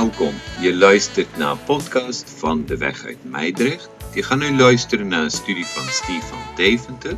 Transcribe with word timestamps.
Welkom. 0.00 0.34
Je 0.60 0.74
luistert 0.74 1.36
naar 1.36 1.50
een 1.50 1.64
podcast 1.64 2.34
van 2.36 2.64
De 2.66 2.76
Weg 2.76 3.04
uit 3.04 3.16
Meidrecht. 3.22 3.88
Je 4.14 4.22
gaat 4.22 4.38
nu 4.38 4.56
luisteren 4.56 5.08
naar 5.08 5.22
een 5.22 5.30
studie 5.30 5.66
van 5.66 5.88
Stefan 5.88 6.38
Deventer. 6.56 7.16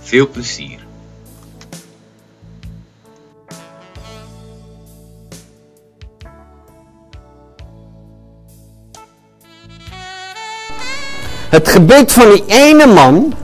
Veel 0.00 0.28
plezier. 0.28 0.86
Het 11.48 11.68
gebed 11.68 12.12
van 12.12 12.30
die 12.30 12.44
ene 12.46 12.86
man. 12.86 13.41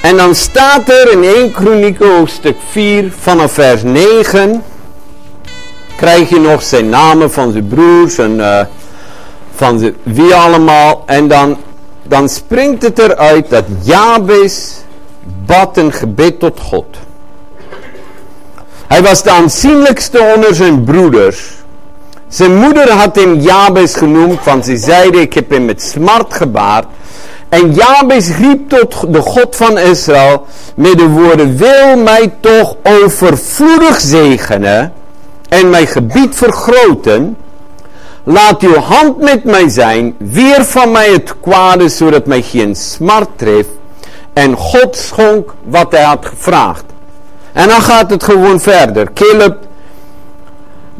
En 0.00 0.16
dan 0.16 0.34
staat 0.34 0.88
er 0.88 1.12
in 1.12 1.24
1 1.24 1.52
Kronieken 1.52 2.16
hoofdstuk 2.16 2.56
4 2.70 3.12
vanaf 3.18 3.52
vers 3.52 3.82
9. 3.82 4.62
Krijg 5.96 6.28
je 6.28 6.40
nog 6.40 6.62
zijn 6.62 6.88
namen 6.88 7.32
van 7.32 7.52
zijn 7.52 7.68
broers 7.68 8.18
en 8.18 8.36
uh, 8.36 8.60
van 9.54 9.94
wie 10.02 10.34
allemaal. 10.34 11.02
En 11.06 11.28
dan, 11.28 11.56
dan 12.02 12.28
springt 12.28 12.82
het 12.82 12.98
eruit 12.98 13.50
dat 13.50 13.64
Jabes 13.82 14.74
bad 15.46 15.76
een 15.76 15.92
gebed 15.92 16.38
tot 16.38 16.60
God. 16.60 16.96
Hij 18.86 19.02
was 19.02 19.22
de 19.22 19.30
aanzienlijkste 19.30 20.32
onder 20.34 20.54
zijn 20.54 20.84
broeders. 20.84 21.50
Zijn 22.28 22.56
moeder 22.56 22.90
had 22.90 23.16
hem 23.16 23.40
Jabes 23.40 23.94
genoemd, 23.94 24.44
want 24.44 24.64
ze 24.64 24.76
zeide, 24.76 25.20
ik 25.20 25.32
heb 25.32 25.50
hem 25.50 25.64
met 25.64 25.82
smart 25.82 26.34
gebaard. 26.34 26.86
En 27.50 27.74
Jabes 27.74 28.36
riep 28.36 28.68
tot 28.68 29.12
de 29.12 29.20
God 29.20 29.56
van 29.56 29.78
Israël 29.78 30.46
met 30.74 30.98
de 30.98 31.08
woorden, 31.08 31.56
wil 31.56 31.96
mij 31.96 32.32
toch 32.40 32.76
overvloedig 32.82 34.00
zegenen 34.00 34.92
en 35.48 35.70
mijn 35.70 35.86
gebied 35.86 36.34
vergroten. 36.34 37.36
Laat 38.24 38.62
uw 38.62 38.76
hand 38.76 39.18
met 39.18 39.44
mij 39.44 39.68
zijn, 39.68 40.14
weer 40.18 40.64
van 40.64 40.90
mij 40.90 41.12
het 41.12 41.34
kwade, 41.40 41.88
zodat 41.88 42.26
mij 42.26 42.42
geen 42.42 42.76
smart 42.76 43.28
treft. 43.36 43.70
En 44.32 44.56
God 44.56 44.96
schonk 44.96 45.54
wat 45.64 45.92
hij 45.92 46.02
had 46.02 46.26
gevraagd. 46.26 46.84
En 47.52 47.68
dan 47.68 47.82
gaat 47.82 48.10
het 48.10 48.22
gewoon 48.22 48.60
verder. 48.60 49.12
Caleb 49.12 49.56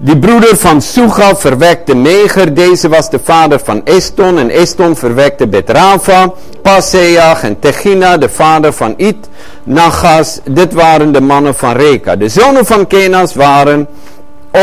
die 0.02 0.16
broeder 0.18 0.56
van 0.56 0.80
Suga 0.82 1.36
verwekte 1.36 1.94
Meger. 1.94 2.54
Deze 2.54 2.88
was 2.88 3.10
de 3.10 3.18
vader 3.24 3.60
van 3.64 3.84
Eston. 3.84 4.38
En 4.38 4.50
Eston 4.50 4.96
verwekte 4.96 5.46
Betrava, 5.46 6.32
Paseach 6.62 7.42
en 7.42 7.58
Tegina, 7.58 8.16
de 8.16 8.28
vader 8.28 8.72
van 8.72 8.94
It, 8.96 9.28
Nagas. 9.64 10.40
Dit 10.44 10.72
waren 10.72 11.12
de 11.12 11.20
mannen 11.20 11.54
van 11.54 11.72
Reka. 11.72 12.16
De 12.16 12.28
zonen 12.28 12.66
van 12.66 12.86
Kenas 12.86 13.34
waren 13.34 13.88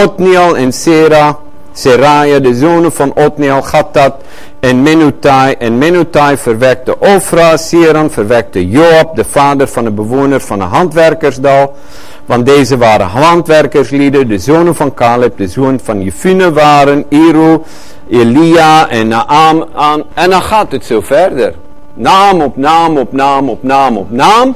Otniel 0.03 0.57
en 0.57 0.73
Sera. 0.73 1.37
Seraya, 1.73 2.39
de 2.39 2.55
zonen 2.55 2.91
van 2.91 3.13
Otniel, 3.15 3.61
Gatat 3.61 4.13
en 4.59 4.81
Menutai. 4.81 5.55
En 5.59 5.77
Menutai 5.77 6.37
verwekte 6.37 6.99
Ofra. 6.99 7.57
Seran 7.57 8.11
verwekte 8.11 8.69
Joab, 8.69 9.15
de 9.15 9.25
vader 9.25 9.67
van 9.67 9.83
de 9.83 9.91
bewoner 9.91 10.41
van 10.41 10.59
de 10.59 10.65
handwerkersdal. 10.65 11.75
Want 12.27 12.45
deze 12.45 12.77
waren 12.77 13.07
handwerkerslieden, 13.07 14.27
de 14.27 14.37
zonen 14.37 14.75
van 14.75 14.93
Caleb, 14.93 15.37
de 15.37 15.47
zoon 15.47 15.79
van 15.83 16.01
Jefune 16.01 16.53
waren, 16.53 17.05
Iru, 17.09 17.61
Elia 18.09 18.89
en 18.89 19.07
Naam. 19.07 19.65
En 20.13 20.29
dan 20.29 20.41
gaat 20.41 20.71
het 20.71 20.85
zo 20.85 21.01
verder. 21.01 21.53
Naam 21.93 22.41
op 22.41 22.57
naam 22.57 22.97
op 22.97 23.11
naam 23.11 23.49
op 23.49 23.63
naam 23.63 23.97
op 23.97 24.11
naam. 24.11 24.55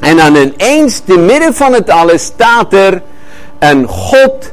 En 0.00 0.16
dan 0.16 0.36
ineens, 0.36 0.98
te 0.98 1.18
midden 1.18 1.54
van 1.54 1.72
het 1.72 1.90
alles, 1.90 2.22
staat 2.22 2.72
er, 2.72 3.02
en 3.58 3.86
God 3.86 4.52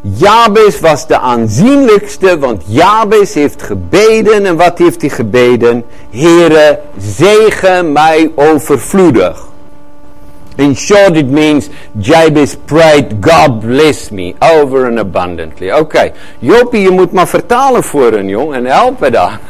Jabes 0.00 0.80
was 0.80 1.06
de 1.06 1.18
aanzienlijkste, 1.18 2.38
want 2.38 2.62
Jabes 2.66 3.34
heeft 3.34 3.62
gebeden. 3.62 4.46
En 4.46 4.56
wat 4.56 4.78
heeft 4.78 5.00
hij 5.00 5.10
gebeden? 5.10 5.84
Heere, 6.10 6.80
zegen 6.98 7.92
mij 7.92 8.30
overvloedig. 8.34 9.52
In 10.56 10.74
short, 10.74 11.16
it 11.16 11.26
means 11.26 11.68
Jabez 11.98 12.56
prayed, 12.64 13.20
God 13.20 13.60
bless 13.60 14.10
me, 14.10 14.34
over 14.38 14.86
and 14.86 14.98
abundantly. 14.98 15.70
Oké. 15.70 16.12
Jopie, 16.38 16.80
je 16.80 16.90
moet 16.90 17.12
maar 17.12 17.28
vertalen 17.28 17.82
voor 17.82 18.12
een 18.12 18.28
jong 18.28 18.54
en 18.54 18.64
helpen 18.64 19.12
daar. 19.12 19.40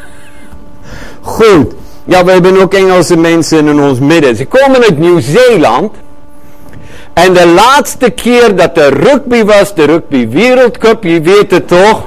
Goed. 1.20 1.75
Ja, 2.04 2.25
we 2.25 2.31
hebben 2.31 2.60
ook 2.60 2.75
Engelse 2.75 3.16
mensen 3.16 3.69
in 3.69 3.81
ons 3.81 3.98
midden. 3.98 4.37
Ze 4.37 4.47
komen 4.47 4.82
uit 4.82 4.98
Nieuw-Zeeland. 4.98 5.92
En 7.12 7.32
de 7.32 7.47
laatste 7.47 8.10
keer 8.10 8.56
dat 8.56 8.78
er 8.78 9.00
rugby 9.00 9.44
was, 9.44 9.75
de 9.75 9.84
rugby 9.84 10.28
wereldcup, 10.28 11.03
je 11.03 11.21
weet 11.21 11.50
het 11.50 11.69
toch, 11.69 12.03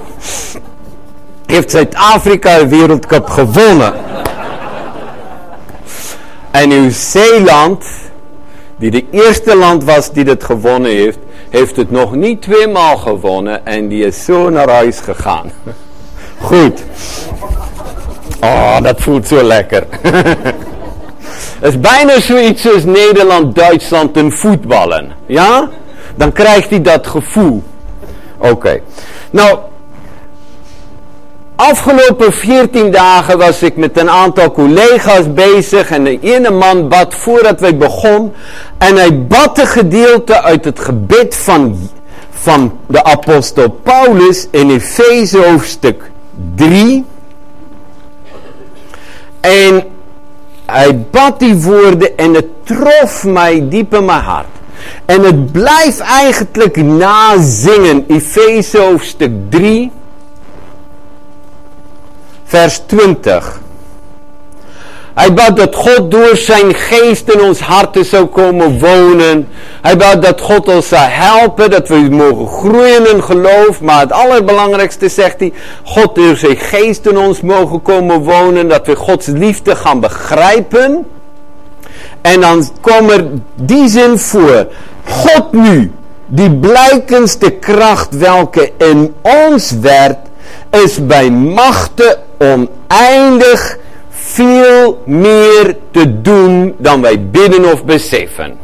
heeft 1.46 1.72
Zuid-Afrika 1.72 2.58
de 2.58 2.68
wereldcup 2.68 3.30
gewonnen. 3.30 3.94
en 6.52 6.70
Nieuw-Zeeland 6.70 7.86
die 8.78 8.92
de 8.92 9.06
eerste 9.12 9.56
land 9.56 9.84
was 9.84 10.12
die 10.12 10.26
het 10.26 10.44
gewonnen 10.44 10.92
heeft, 10.92 11.18
heeft 11.50 11.76
het 11.76 11.92
nog 11.92 12.16
niet 12.16 12.42
tweemaal 12.42 12.98
gewonnen 12.98 13.66
en 13.66 13.88
die 13.88 14.06
is 14.06 14.26
zo 14.26 14.50
naar 14.50 14.70
huis 14.70 15.00
gegaan. 15.00 15.52
Goed. 16.42 16.84
Oh, 18.42 18.82
dat 18.82 19.02
voelt 19.02 19.28
zo 19.28 19.44
lekker. 19.44 19.84
Het 21.60 21.74
is 21.74 21.80
bijna 21.80 22.20
zoiets 22.20 22.74
als 22.74 22.84
Nederland, 22.84 23.56
Duitsland 23.56 24.18
en 24.18 24.32
voetballen. 24.32 25.12
Ja? 25.26 25.70
Dan 26.16 26.32
krijgt 26.32 26.70
hij 26.70 26.82
dat 26.82 27.08
gevoel. 27.08 27.64
Oké. 28.38 28.82
Nou, 29.30 29.60
Afgelopen 31.58 32.34
14 32.34 32.92
dagen 32.92 33.38
was 33.38 33.62
ik 33.62 33.76
met 33.76 33.98
een 34.00 34.10
aantal 34.10 34.52
collega's 34.52 35.34
bezig 35.34 35.90
en 35.90 36.04
de 36.04 36.20
ene 36.20 36.52
man 36.52 36.88
bad 36.88 37.14
voordat 37.16 37.60
wij 37.60 37.78
begon 37.78 38.34
en 38.78 38.96
hij 38.96 39.26
bad 39.26 39.60
een 39.60 39.68
gedeelte 39.68 40.42
uit 40.42 40.66
het 40.66 40.80
gebed 40.80 41.36
van, 41.36 41.90
van 42.30 42.80
de 42.88 43.04
apostel 43.04 43.70
Paulus 43.70 44.48
in 44.52 44.70
Efeze 44.70 45.38
hoofdstuk 45.38 46.12
3 46.56 47.06
en 49.40 49.84
hij 50.66 51.06
bad 51.12 51.40
die 51.40 51.56
woorden 51.56 52.18
en 52.18 52.34
het 52.34 52.48
trof 52.64 53.24
mij 53.24 53.68
diep 53.70 53.94
in 53.94 54.06
mijn 54.06 54.24
hart. 54.24 54.48
En 55.06 55.24
het 55.24 55.52
blijft 55.52 56.00
eigenlijk 56.00 56.76
nazingen, 56.76 58.06
Efeze 58.08 58.78
hoofdstuk 58.78 59.32
3 59.50 59.92
vers 62.48 62.82
20. 62.86 63.60
Hij 65.14 65.34
bad 65.34 65.58
dat 65.58 65.76
God 65.76 66.12
door 66.12 66.38
zijn 66.38 66.74
geest 66.74 67.30
in 67.30 67.42
ons 67.42 67.60
harten 67.60 68.06
zou 68.06 68.26
komen 68.26 68.80
wonen. 68.80 69.48
Hij 69.82 69.98
bad 69.98 70.22
dat 70.22 70.42
God 70.42 70.68
ons 70.68 70.88
zou 70.88 71.02
helpen, 71.06 71.70
dat 71.70 71.88
we 71.88 71.96
mogen 71.96 72.48
groeien 72.48 73.14
in 73.14 73.24
geloof. 73.24 73.82
Maar 73.82 74.00
het 74.00 74.12
allerbelangrijkste 74.12 75.10
zegt 75.10 75.40
hij, 75.40 75.54
God 75.84 76.16
door 76.16 76.36
zijn 76.36 76.58
geest 76.58 77.06
in 77.06 77.18
ons 77.18 77.42
mogen 77.42 77.82
komen 77.82 78.20
wonen. 78.20 78.68
Dat 78.68 78.88
we 78.88 78.96
Gods 78.96 79.28
liefde 79.28 79.76
gaan 79.76 80.00
begrijpen. 80.00 81.06
En 82.22 82.42
dan 82.42 82.70
komt 82.82 83.12
er 83.12 83.28
die 83.56 83.88
zin 83.88 84.18
voor. 84.18 84.68
God 85.04 85.52
nu, 85.52 85.92
die 86.26 86.52
blijkendste 86.52 87.50
kracht 87.52 88.18
welke 88.18 88.72
in 88.78 89.14
ons 89.22 89.72
werd, 89.72 90.18
is 90.70 91.06
bij 91.06 91.32
machten 91.32 92.18
oneindig 92.38 93.78
veel 94.10 95.02
meer 95.06 95.78
te 95.92 96.22
doen 96.22 96.76
dan 96.78 97.02
wij 97.02 97.30
bidden 97.30 97.72
of 97.72 97.86
beseffen. 97.86 98.58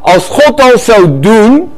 Als 0.00 0.26
God 0.28 0.60
al 0.60 0.78
zou 0.78 1.20
doen, 1.20 1.72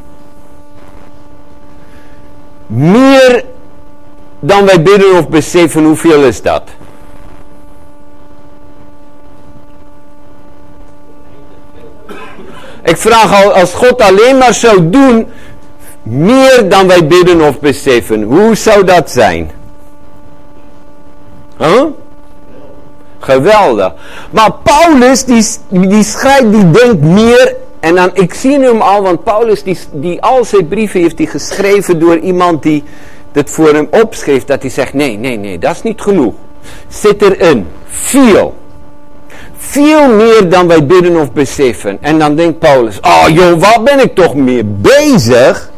meer 2.66 3.44
dan 4.40 4.66
wij 4.66 4.82
bidden 4.82 5.18
of 5.18 5.28
beseffen, 5.28 5.84
hoeveel 5.84 6.22
is 6.22 6.42
dat? 6.42 6.62
Ik 12.82 12.96
vraag 12.96 13.44
al, 13.44 13.52
als 13.52 13.74
God 13.74 14.00
alleen 14.00 14.38
maar 14.38 14.54
zou 14.54 14.90
doen, 14.90 15.28
meer 16.02 16.68
dan 16.68 16.86
wij 16.86 17.06
bidden 17.06 17.40
of 17.40 17.60
beseffen, 17.60 18.22
hoe 18.22 18.54
zou 18.54 18.84
dat 18.84 19.10
zijn? 19.10 19.50
Huh? 21.58 21.84
Geweldig. 23.18 23.92
Maar 24.30 24.52
Paulus, 24.62 25.24
die, 25.24 25.44
die 25.68 26.04
schrijft, 26.04 26.52
die 26.52 26.70
denkt 26.70 27.02
meer. 27.02 27.56
En 27.80 27.94
dan, 27.94 28.10
ik 28.12 28.34
zie 28.34 28.60
hem 28.60 28.80
al, 28.80 29.02
want 29.02 29.24
Paulus, 29.24 29.62
die, 29.62 29.78
die 29.92 30.22
al 30.22 30.44
zijn 30.44 30.68
brieven 30.68 31.00
heeft 31.00 31.18
hij 31.18 31.26
geschreven 31.26 31.98
door 31.98 32.18
iemand 32.18 32.62
die 32.62 32.84
het 33.32 33.50
voor 33.50 33.74
hem 33.74 33.88
opschreef. 33.90 34.44
Dat 34.44 34.62
hij 34.62 34.70
zegt, 34.70 34.92
nee, 34.92 35.18
nee, 35.18 35.36
nee, 35.36 35.58
dat 35.58 35.74
is 35.74 35.82
niet 35.82 36.00
genoeg. 36.00 36.34
Zit 36.88 37.22
erin. 37.22 37.66
Veel. 37.86 38.54
veel 39.56 40.08
meer 40.08 40.48
dan 40.48 40.66
wij 40.66 40.86
bidden 40.86 41.16
of 41.16 41.32
beseffen. 41.32 41.98
En 42.00 42.18
dan 42.18 42.34
denkt 42.34 42.58
Paulus, 42.58 43.00
oh 43.00 43.24
joh, 43.28 43.60
waar 43.60 43.82
ben 43.82 44.00
ik 44.00 44.14
toch 44.14 44.34
mee 44.34 44.64
bezig? 44.64 45.70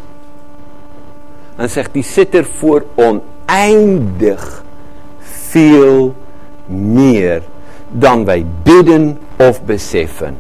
Dan 1.57 1.69
zegt 1.69 1.91
hij, 1.93 2.03
zit 2.03 2.35
er 2.35 2.47
voor 2.59 2.85
oneindig 2.95 4.63
veel 5.51 6.15
meer 6.67 7.43
dan 7.89 8.25
wij 8.25 8.47
bidden 8.63 9.19
of 9.37 9.63
beseffen. 9.63 10.37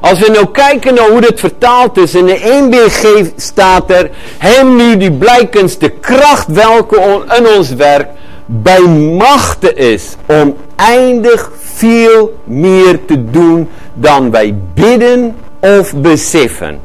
Als 0.00 0.18
we 0.18 0.30
nou 0.30 0.46
kijken 0.50 0.94
naar 0.94 1.08
hoe 1.08 1.20
dit 1.20 1.40
vertaald 1.40 1.96
is, 1.96 2.14
in 2.14 2.26
de 2.26 2.38
1BG 2.38 3.34
staat 3.36 3.90
er, 3.90 4.10
hem 4.38 4.76
nu 4.76 4.96
die 4.96 5.12
blijkens 5.12 5.78
de 5.78 5.90
kracht 5.90 6.46
welke 6.46 7.24
in 7.38 7.46
ons 7.56 7.74
werk 7.74 8.08
bij 8.46 8.80
machte 9.18 9.74
is, 9.74 10.16
oneindig 10.26 11.50
veel 11.60 12.38
meer 12.44 13.04
te 13.04 13.30
doen 13.30 13.68
dan 13.94 14.30
wij 14.30 14.54
bidden 14.74 15.36
of 15.60 15.94
beseffen. 15.94 16.80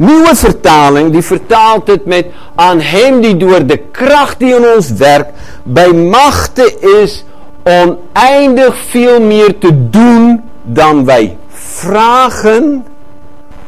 Nieuwe 0.00 0.34
vertaling, 0.34 1.12
die 1.12 1.22
vertaalt 1.22 1.86
het 1.86 2.06
met 2.06 2.26
aan 2.54 2.80
hem 2.80 3.20
die 3.20 3.36
door 3.36 3.66
de 3.66 3.76
kracht 3.76 4.38
die 4.38 4.54
in 4.54 4.64
ons 4.76 4.90
werkt, 4.90 5.32
bij 5.62 5.92
machte 5.92 6.78
is 7.02 7.24
oneindig 7.62 8.76
veel 8.76 9.20
meer 9.20 9.58
te 9.58 9.90
doen 9.90 10.42
dan 10.62 11.04
wij 11.04 11.36
vragen 11.48 12.84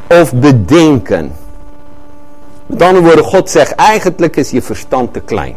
of 0.09 0.33
bedenken. 0.35 1.33
Met 2.67 2.83
andere 2.83 3.05
woorden, 3.05 3.25
God 3.25 3.51
zegt 3.51 3.75
eigenlijk 3.75 4.37
is 4.37 4.51
je 4.51 4.63
verstand 4.63 5.13
te 5.13 5.21
klein. 5.21 5.57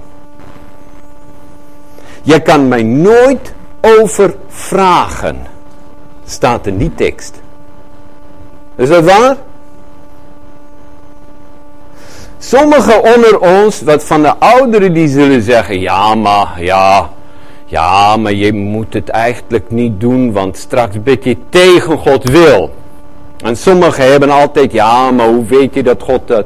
Je 2.22 2.42
kan 2.42 2.68
mij 2.68 2.83
nooit 2.83 3.54
overvragen. 3.81 5.38
Staat 6.25 6.68
in 6.68 6.77
die 6.77 6.95
tekst. 6.95 7.42
Is 8.75 8.89
dat 8.89 9.04
waar? 9.04 9.36
Sommigen 12.47 13.03
onder 13.03 13.39
ons, 13.39 13.81
wat 13.81 14.03
van 14.03 14.21
de 14.21 14.36
ouderen, 14.38 14.94
die 14.94 15.07
zullen 15.07 15.42
zeggen: 15.42 15.80
Ja, 15.80 16.15
maar 16.15 16.63
ja, 16.63 17.09
ja, 17.65 18.18
maar 18.18 18.33
je 18.33 18.53
moet 18.53 18.94
het 18.94 19.09
eigenlijk 19.09 19.71
niet 19.71 20.00
doen, 20.00 20.31
want 20.31 20.57
straks 20.57 21.03
bid 21.03 21.24
je 21.24 21.38
tegen 21.50 21.97
God 21.97 22.24
wil. 22.24 22.74
En 23.38 23.57
sommigen 23.57 24.12
hebben 24.12 24.30
altijd, 24.30 24.71
ja, 24.71 25.12
maar 25.12 25.27
hoe 25.27 25.45
weet 25.45 25.74
je 25.74 25.83
dat 25.83 26.01
God 26.03 26.27
dat, 26.27 26.45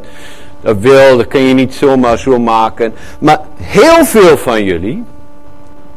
wil? 0.62 1.18
Dat 1.18 1.28
kun 1.28 1.42
je 1.42 1.54
niet 1.54 1.74
zomaar 1.74 2.18
zo 2.18 2.40
maken. 2.40 2.94
Maar 3.20 3.40
heel 3.62 4.06
veel 4.06 4.38
van 4.38 4.64
jullie, 4.64 5.04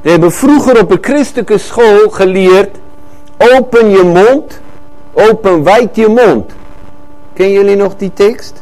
die 0.00 0.10
hebben 0.10 0.32
vroeger 0.32 0.80
op 0.80 0.90
een 0.90 0.98
christelijke 1.00 1.58
school 1.58 2.10
geleerd, 2.10 2.76
open 3.36 3.90
je 3.90 4.02
mond, 4.02 4.60
open 5.12 5.62
wijd 5.62 5.96
je 5.96 6.08
mond. 6.08 6.52
Ken 7.34 7.52
jullie 7.52 7.76
nog 7.76 7.96
die 7.96 8.12
tekst? 8.12 8.61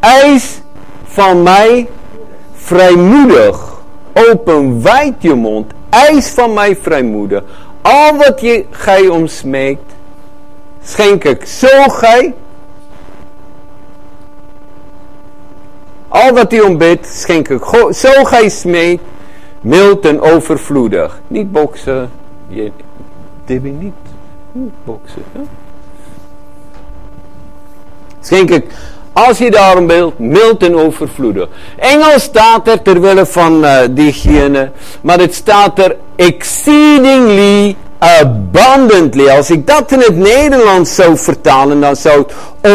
Eis 0.00 0.60
van 1.04 1.42
mij 1.42 1.88
vrijmoedig 2.54 3.76
Open 4.30 4.82
wijd 4.82 5.14
je 5.18 5.34
mond. 5.34 5.72
Eis 5.88 6.28
van 6.28 6.54
mij 6.54 6.76
vrijmoedig. 6.76 7.44
Al 7.82 8.16
wat 8.16 8.40
je 8.40 8.64
gij 8.70 9.08
omsmeekt. 9.08 9.92
Schenk 10.82 11.24
ik 11.24 11.44
zo 11.44 11.82
gij. 11.88 12.34
Al 16.08 16.32
wat 16.32 16.50
hij 16.50 16.60
ombidt. 16.60 17.06
Schenk 17.06 17.48
ik 17.48 17.64
zo 17.90 18.24
gij 18.24 18.48
smeekt. 18.48 19.02
Mild 19.60 20.04
en 20.04 20.20
overvloedig. 20.20 21.20
Niet 21.26 21.52
boksen. 21.52 22.10
Je, 22.48 22.72
dit 23.44 23.62
niet. 23.62 23.94
Niet 24.52 24.74
boksen. 24.84 25.22
Hè? 25.32 25.40
Schenk 28.20 28.50
ik 28.50 28.64
als 29.24 29.38
je 29.38 29.50
daarom 29.50 29.86
wilt, 29.86 30.18
mild 30.18 30.62
en 30.62 30.76
overvloedig. 30.76 31.48
Engels 31.76 32.22
staat 32.22 32.68
er 32.68 32.82
terwille 32.82 33.26
van 33.26 33.64
uh, 33.64 33.78
diegene, 33.90 34.70
maar 35.00 35.18
het 35.18 35.34
staat 35.34 35.78
er 35.78 35.96
exceedingly 36.16 37.76
abundantly. 37.98 39.28
Als 39.28 39.50
ik 39.50 39.66
dat 39.66 39.92
in 39.92 39.98
het 39.98 40.16
Nederlands 40.16 40.94
zou 40.94 41.16
vertalen, 41.16 41.80
dan 41.80 41.96
zou 41.96 42.18
het 42.18 42.32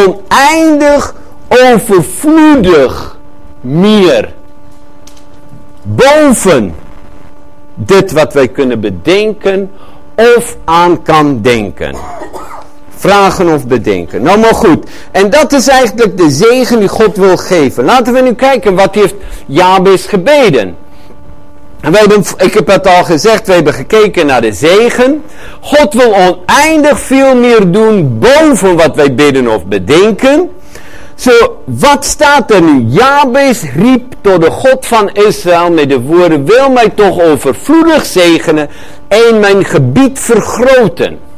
oneindig 0.07 1.15
overvloedig 1.47 3.17
meer. 3.61 4.33
Boven 5.81 6.75
dit 7.75 8.11
wat 8.11 8.33
wij 8.33 8.47
kunnen 8.47 8.79
bedenken 8.79 9.71
of 10.15 10.57
aan 10.65 11.01
kan 11.01 11.41
denken 11.41 11.95
vragen 13.01 13.53
of 13.53 13.67
bedenken. 13.67 14.21
Nou 14.21 14.39
maar 14.39 14.55
goed. 14.55 14.89
En 15.11 15.29
dat 15.29 15.53
is 15.53 15.67
eigenlijk 15.67 16.17
de 16.17 16.29
zegen 16.29 16.79
die 16.79 16.87
God 16.87 17.17
wil 17.17 17.37
geven. 17.37 17.83
Laten 17.83 18.13
we 18.13 18.21
nu 18.21 18.33
kijken 18.33 18.75
wat 18.75 18.95
heeft 18.95 19.15
Jabes 19.45 20.05
gebeden. 20.05 20.75
En 21.81 21.91
we 21.91 21.97
hebben, 21.97 22.23
ik 22.37 22.53
heb 22.53 22.67
het 22.67 22.87
al 22.87 23.03
gezegd, 23.03 23.47
we 23.47 23.53
hebben 23.53 23.73
gekeken 23.73 24.25
naar 24.25 24.41
de 24.41 24.53
zegen. 24.53 25.23
God 25.61 25.93
wil 25.93 26.15
oneindig 26.15 26.99
veel 26.99 27.35
meer 27.35 27.71
doen 27.71 28.19
boven 28.19 28.75
wat 28.75 28.95
wij 28.95 29.15
bidden 29.15 29.47
of 29.47 29.65
bedenken. 29.65 30.49
Zo, 31.15 31.61
wat 31.65 32.05
staat 32.05 32.51
er 32.51 32.61
nu? 32.61 32.85
Jabes 32.87 33.63
riep 33.75 34.13
tot 34.21 34.41
de 34.41 34.51
God 34.51 34.85
van 34.85 35.09
Israël 35.13 35.71
met 35.71 35.89
de 35.89 36.01
woorden, 36.01 36.45
wil 36.45 36.69
mij 36.69 36.89
toch 36.89 37.21
overvloedig 37.21 38.05
zegenen 38.05 38.69
en 39.07 39.39
mijn 39.39 39.65
gebied 39.65 40.19
vergroten. 40.19 41.30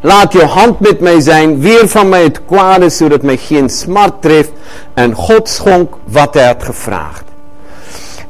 Laat 0.00 0.32
je 0.32 0.44
hand 0.44 0.80
met 0.80 1.00
mij 1.00 1.20
zijn, 1.20 1.60
weer 1.60 1.88
van 1.88 2.08
mij 2.08 2.22
het 2.22 2.40
kwade, 2.44 2.88
zodat 2.88 3.22
mij 3.22 3.36
geen 3.36 3.68
smart 3.68 4.22
treft. 4.22 4.50
En 4.94 5.14
God 5.14 5.48
schonk 5.48 5.94
wat 6.04 6.34
hij 6.34 6.46
had 6.46 6.62
gevraagd. 6.62 7.24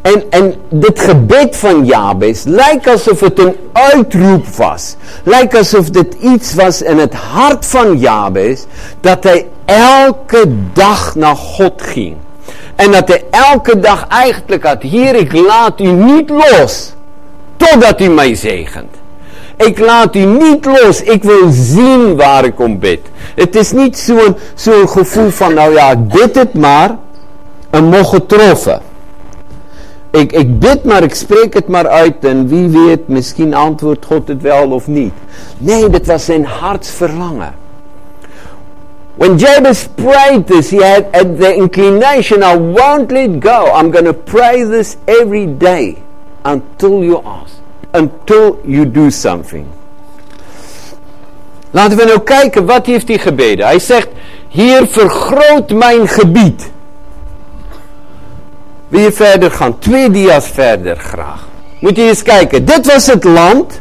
En, 0.02 0.24
en 0.30 0.54
dit 0.68 1.00
gebed 1.00 1.56
van 1.56 1.84
Jabes 1.84 2.42
lijkt 2.44 2.88
alsof 2.88 3.20
het 3.20 3.38
een 3.38 3.56
uitroep 3.72 4.46
was. 4.46 4.96
Lijkt 5.24 5.54
alsof 5.54 5.90
dit 5.90 6.14
iets 6.14 6.54
was 6.54 6.82
in 6.82 6.98
het 6.98 7.14
hart 7.14 7.66
van 7.66 7.98
Jabes. 7.98 8.64
Dat 9.00 9.24
hij 9.24 9.46
elke 9.64 10.44
dag 10.72 11.14
naar 11.14 11.36
God 11.36 11.82
ging. 11.82 12.16
En 12.76 12.92
dat 12.92 13.08
hij 13.08 13.24
elke 13.30 13.80
dag 13.80 14.06
eigenlijk 14.08 14.64
had, 14.66 14.82
hier 14.82 15.14
ik 15.14 15.32
laat 15.32 15.80
u 15.80 15.86
niet 15.86 16.30
los. 16.30 16.92
Totdat 17.56 18.00
u 18.00 18.08
mij 18.08 18.34
zegent. 18.34 18.99
Ik 19.66 19.78
laat 19.78 20.16
u 20.16 20.24
niet 20.24 20.64
los. 20.64 21.02
Ik 21.02 21.22
wil 21.22 21.50
zien 21.50 22.16
waar 22.16 22.44
ik 22.44 22.60
om 22.60 22.78
bid. 22.78 23.00
Het 23.34 23.56
is 23.56 23.72
niet 23.72 24.12
zo'n 24.54 24.88
gevoel 24.88 25.30
van, 25.30 25.54
nou 25.54 25.72
ja, 25.72 25.90
ik 25.90 26.08
bid 26.08 26.34
het 26.34 26.54
maar. 26.54 26.96
En 27.70 27.84
mocht 27.84 28.08
getroffen. 28.08 28.80
Ik, 30.10 30.32
ik 30.32 30.58
bid 30.58 30.84
maar, 30.84 31.02
ik 31.02 31.14
spreek 31.14 31.54
het 31.54 31.68
maar 31.68 31.88
uit. 31.88 32.24
En 32.24 32.48
wie 32.48 32.68
weet, 32.68 33.08
misschien 33.08 33.54
antwoordt 33.54 34.06
God 34.06 34.28
het 34.28 34.42
wel 34.42 34.70
of 34.70 34.86
niet. 34.86 35.12
Nee, 35.58 35.88
dat 35.88 36.06
was 36.06 36.24
zijn 36.24 36.44
hartsverlangen. 36.44 37.54
When 39.14 39.36
Jabez 39.36 39.86
prayed 39.94 40.46
this, 40.46 40.70
he 40.70 40.84
had 40.84 41.38
the 41.38 41.54
inclination, 41.54 42.42
I 42.42 42.56
won't 42.56 43.10
let 43.10 43.30
go. 43.40 43.64
I'm 43.80 43.92
going 43.92 44.06
to 44.06 44.14
pray 44.14 44.64
this 44.64 44.96
every 45.04 45.56
day 45.58 45.96
until 46.42 47.02
you 47.02 47.22
ask 47.24 47.59
until 47.92 48.60
you 48.64 48.90
do 48.90 49.10
something. 49.10 49.66
Laten 51.70 51.96
we 51.96 52.04
nou 52.04 52.20
kijken, 52.20 52.66
wat 52.66 52.86
heeft 52.86 53.08
hij 53.08 53.18
gebeden? 53.18 53.66
Hij 53.66 53.78
zegt, 53.78 54.08
hier 54.48 54.86
vergroot 54.86 55.70
mijn 55.70 56.08
gebied. 56.08 56.70
Wil 58.88 59.00
je 59.00 59.12
verder 59.12 59.50
gaan? 59.50 59.78
Twee 59.78 60.10
dia's 60.10 60.48
verder 60.48 60.96
graag. 60.96 61.48
Moet 61.80 61.96
je 61.96 62.02
eens 62.02 62.22
kijken, 62.22 62.64
dit 62.64 62.92
was 62.92 63.06
het 63.06 63.24
land. 63.24 63.80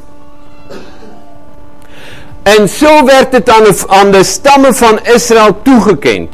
En 2.43 2.69
zo 2.69 3.05
werd 3.05 3.31
het 3.31 3.49
aan 3.49 3.63
de, 3.63 3.83
aan 3.87 4.11
de 4.11 4.23
stammen 4.23 4.75
van 4.75 4.99
Israël 5.03 5.61
toegekend. 5.61 6.33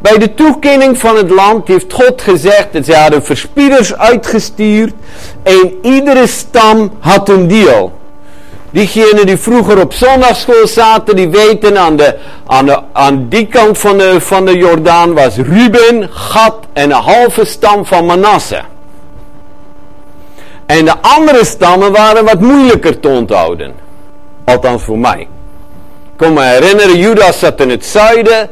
Bij 0.00 0.18
de 0.18 0.34
toekenning 0.34 0.98
van 0.98 1.16
het 1.16 1.30
land 1.30 1.68
heeft 1.68 1.92
God 1.92 2.22
gezegd 2.22 2.72
dat 2.72 2.84
ze 2.84 2.94
hadden 2.94 3.24
verspieders 3.24 3.96
uitgestuurd 3.96 4.92
en 5.42 5.78
iedere 5.82 6.26
stam 6.26 6.92
had 6.98 7.28
een 7.28 7.48
deel. 7.48 7.98
Diegenen 8.70 9.26
die 9.26 9.36
vroeger 9.36 9.80
op 9.80 9.92
zondagschool 9.92 10.66
zaten, 10.66 11.16
die 11.16 11.28
weten 11.28 11.78
aan, 11.78 11.96
de, 11.96 12.16
aan, 12.46 12.66
de, 12.66 12.78
aan 12.92 13.28
die 13.28 13.46
kant 13.46 13.78
van 13.78 13.98
de, 13.98 14.20
van 14.20 14.46
de 14.46 14.56
Jordaan 14.56 15.14
was 15.14 15.36
Ruben, 15.36 16.08
Gad 16.10 16.56
en 16.72 16.90
een 16.90 17.02
halve 17.02 17.44
stam 17.44 17.86
van 17.86 18.06
Manasse. 18.06 18.60
En 20.66 20.84
de 20.84 20.94
andere 21.00 21.44
stammen 21.44 21.92
waren 21.92 22.24
wat 22.24 22.40
moeilijker 22.40 23.00
te 23.00 23.08
onthouden. 23.08 23.74
Althans 24.44 24.82
voor 24.82 24.98
mij. 24.98 25.20
Ik 25.20 26.16
kan 26.16 26.32
me 26.32 26.42
herinneren, 26.42 26.98
Judas 26.98 27.38
zat 27.38 27.60
in 27.60 27.70
het 27.70 27.86
zuiden. 27.86 28.50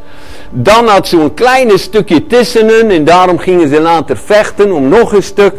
Dan 0.51 0.87
had 0.87 1.09
ze 1.09 1.17
een 1.21 1.35
kleine 1.35 1.79
stukje 1.79 2.27
tussen 2.27 2.69
hen 2.69 2.91
en 2.91 3.05
daarom 3.05 3.39
gingen 3.39 3.69
ze 3.69 3.81
later 3.81 4.17
vechten 4.17 4.73
om 4.73 4.89
nog 4.89 5.13
een 5.13 5.23
stuk. 5.23 5.55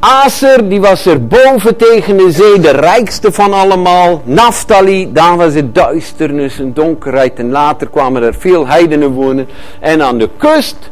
Aser, 0.00 0.68
die 0.68 0.80
was 0.80 1.06
er 1.06 1.26
boven 1.26 1.76
tegen 1.76 2.16
de 2.16 2.30
zee, 2.30 2.60
de 2.60 2.70
rijkste 2.70 3.32
van 3.32 3.52
allemaal. 3.52 4.22
Naphtali, 4.24 5.12
daar 5.12 5.36
was 5.36 5.54
het 5.54 5.74
duisternis 5.74 6.58
en 6.58 6.72
donkerheid. 6.72 7.38
En 7.38 7.50
later 7.50 7.88
kwamen 7.88 8.22
er 8.22 8.34
veel 8.34 8.66
heidenen 8.66 9.10
wonen. 9.10 9.48
En 9.80 10.02
aan 10.02 10.18
de 10.18 10.28
kust 10.36 10.90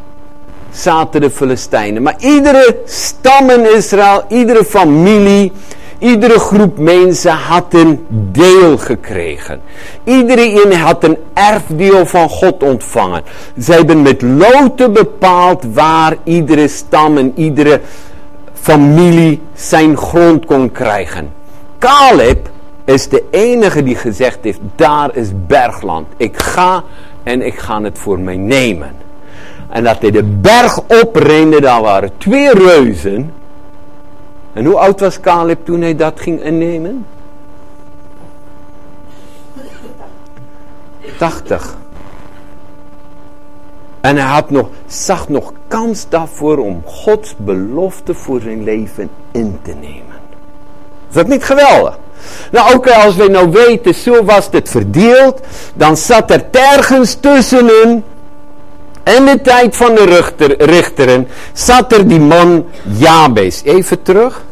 zaten 0.70 1.20
de 1.20 1.30
Filistijnen. 1.30 2.02
Maar 2.02 2.16
iedere 2.18 2.76
stam 2.84 3.50
in 3.50 3.74
Israël, 3.74 4.24
iedere 4.28 4.64
familie, 4.64 5.52
iedere 5.98 6.38
groep 6.38 6.78
mensen 6.78 7.32
had 7.32 7.74
een 7.74 8.06
deel 8.08 8.78
gekregen. 8.78 9.60
Iedereen 10.04 10.72
had 10.72 11.04
een 11.04 11.16
erfdeel 11.34 12.06
van 12.06 12.28
God 12.28 12.62
ontvangen. 12.62 13.22
Zij 13.56 13.76
hebben 13.76 14.02
met 14.02 14.22
loten 14.22 14.92
bepaald 14.92 15.64
waar 15.72 16.16
iedere 16.24 16.68
stam 16.68 17.16
en 17.18 17.32
iedere 17.34 17.80
familie 18.52 19.40
zijn 19.54 19.96
grond 19.96 20.46
kon 20.46 20.72
krijgen. 20.72 21.32
Caleb 21.78 22.50
is 22.84 23.08
de 23.08 23.24
enige 23.30 23.82
die 23.82 23.96
gezegd 23.96 24.38
heeft, 24.42 24.60
daar 24.76 25.16
is 25.16 25.28
bergland. 25.46 26.06
Ik 26.16 26.42
ga 26.42 26.84
en 27.22 27.42
ik 27.42 27.58
ga 27.58 27.82
het 27.82 27.98
voor 27.98 28.18
mij 28.18 28.36
nemen. 28.36 28.94
En 29.68 29.84
dat 29.84 30.00
hij 30.00 30.10
de 30.10 30.22
berg 30.22 30.80
oprende, 31.02 31.60
daar 31.60 31.82
waren 31.82 32.10
twee 32.18 32.54
reuzen. 32.54 33.32
En 34.56 34.64
hoe 34.64 34.78
oud 34.78 35.00
was 35.00 35.20
Caleb 35.20 35.64
toen 35.64 35.80
hij 35.80 35.96
dat 35.96 36.20
ging 36.20 36.42
innemen? 36.42 37.06
80. 41.18 41.76
En 44.00 44.16
hij 44.16 44.26
had 44.26 44.50
nog, 44.50 44.68
zag 44.86 45.28
nog 45.28 45.52
kans 45.68 46.08
daarvoor 46.08 46.58
om 46.58 46.82
Gods 46.84 47.34
belofte 47.36 48.14
voor 48.14 48.40
zijn 48.40 48.64
leven 48.64 49.10
in 49.30 49.58
te 49.62 49.74
nemen. 49.80 50.20
Is 51.08 51.14
dat 51.14 51.26
niet 51.26 51.44
geweldig? 51.44 51.98
Nou, 52.50 52.74
ook 52.74 52.88
als 52.88 53.16
we 53.16 53.28
nou 53.28 53.50
weten, 53.50 53.94
zo 53.94 54.24
was 54.24 54.48
het 54.50 54.68
verdeeld, 54.68 55.40
dan 55.74 55.96
zat 55.96 56.30
er 56.30 56.50
tergens 56.50 57.14
tussenin, 57.14 58.04
in 59.04 59.24
de 59.24 59.40
tijd 59.42 59.76
van 59.76 59.94
de 59.94 60.04
richter, 60.04 60.62
richteren, 60.62 61.28
zat 61.52 61.92
er 61.92 62.08
die 62.08 62.20
man 62.20 62.66
Jabes. 62.82 63.62
Even 63.64 64.02
terug. 64.02 64.44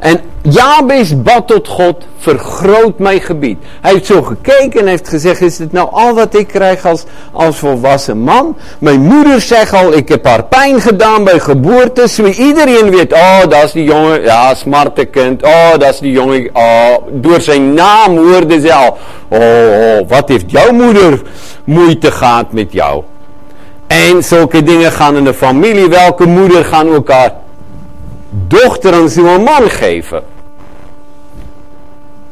En 0.00 0.20
Jabes 0.42 1.22
bad 1.22 1.46
tot 1.46 1.68
God, 1.68 2.06
vergroot 2.18 2.98
mijn 2.98 3.20
gebied. 3.20 3.58
Hij 3.80 3.92
heeft 3.92 4.06
zo 4.06 4.22
gekeken 4.22 4.80
en 4.80 4.86
heeft 4.86 5.08
gezegd, 5.08 5.40
is 5.40 5.58
het 5.58 5.72
nou 5.72 5.88
al 5.90 6.14
wat 6.14 6.34
ik 6.34 6.46
krijg 6.46 6.86
als, 6.86 7.04
als 7.32 7.58
volwassen 7.58 8.18
man? 8.18 8.56
Mijn 8.78 9.00
moeder 9.00 9.40
zegt 9.40 9.72
al, 9.72 9.92
ik 9.92 10.08
heb 10.08 10.24
haar 10.24 10.44
pijn 10.44 10.80
gedaan 10.80 11.24
bij 11.24 11.38
geboorte. 11.38 12.08
Zo 12.08 12.24
iedereen 12.24 12.90
weet, 12.90 13.12
oh 13.12 13.40
dat 13.40 13.62
is 13.62 13.72
die 13.72 13.84
jongen, 13.84 14.22
ja 14.22 14.54
smarte 14.54 15.04
kind. 15.04 15.42
Oh 15.42 15.70
dat 15.70 15.88
is 15.88 15.98
die 15.98 16.12
jongen, 16.12 16.50
oh, 16.52 16.96
door 17.10 17.40
zijn 17.40 17.74
naam 17.74 18.16
hoorde 18.16 18.60
ze 18.60 18.72
al. 18.72 18.98
Oh, 19.28 19.38
oh, 19.40 20.08
wat 20.08 20.28
heeft 20.28 20.50
jouw 20.50 20.72
moeder 20.72 21.22
moeite 21.64 22.10
gehad 22.10 22.52
met 22.52 22.72
jou? 22.72 23.02
En 23.86 24.24
zulke 24.24 24.62
dingen 24.62 24.92
gaan 24.92 25.16
in 25.16 25.24
de 25.24 25.34
familie. 25.34 25.88
Welke 25.88 26.26
moeder 26.26 26.64
gaan 26.64 26.92
elkaar 26.92 27.32
dochter 28.32 28.94
aan 28.94 29.08
zo'n 29.08 29.42
man 29.42 29.70
geven? 29.70 30.22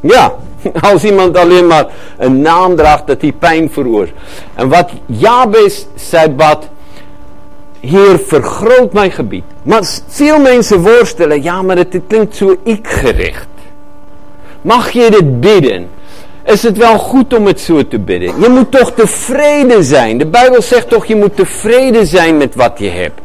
Ja, 0.00 0.34
als 0.90 1.04
iemand 1.04 1.36
alleen 1.36 1.66
maar 1.66 1.86
een 2.18 2.40
naam 2.40 2.76
draagt 2.76 3.06
dat 3.06 3.20
hij 3.20 3.32
pijn 3.32 3.70
veroorzaakt. 3.70 4.18
En 4.54 4.68
wat 4.68 4.90
Jabes 5.06 5.86
zei 5.94 6.28
bad, 6.28 6.68
Heer 7.80 8.18
vergroot 8.26 8.92
mijn 8.92 9.12
gebied. 9.12 9.44
Maar 9.62 9.82
veel 10.06 10.40
mensen 10.40 10.82
voorstellen, 10.82 11.42
ja 11.42 11.62
maar 11.62 11.76
het, 11.76 11.92
het 11.92 12.02
klinkt 12.06 12.36
zo 12.36 12.56
ik-gericht. 12.64 13.48
Mag 14.62 14.90
je 14.90 15.10
dit 15.10 15.40
bidden? 15.40 15.88
Is 16.44 16.62
het 16.62 16.76
wel 16.76 16.98
goed 16.98 17.34
om 17.34 17.46
het 17.46 17.60
zo 17.60 17.88
te 17.88 17.98
bidden? 17.98 18.40
Je 18.40 18.48
moet 18.48 18.70
toch 18.70 18.92
tevreden 18.92 19.84
zijn. 19.84 20.18
De 20.18 20.26
Bijbel 20.26 20.62
zegt 20.62 20.88
toch, 20.88 21.06
je 21.06 21.16
moet 21.16 21.36
tevreden 21.36 22.06
zijn 22.06 22.36
met 22.36 22.54
wat 22.54 22.78
je 22.78 22.88
hebt. 22.88 23.20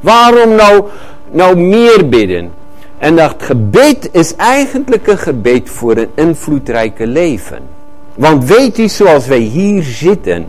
Waarom 0.00 0.54
nou, 0.54 0.84
nou 1.30 1.56
meer 1.56 2.08
bidden? 2.08 2.52
En 2.98 3.16
dat 3.16 3.34
gebed 3.38 4.08
is 4.12 4.36
eigenlijk 4.36 5.06
een 5.06 5.18
gebed 5.18 5.70
voor 5.70 5.96
een 5.96 6.10
invloedrijke 6.14 7.06
leven. 7.06 7.62
Want 8.14 8.44
weet 8.44 8.78
u, 8.78 8.88
zoals 8.88 9.26
wij 9.26 9.38
hier 9.38 9.82
zitten, 9.82 10.46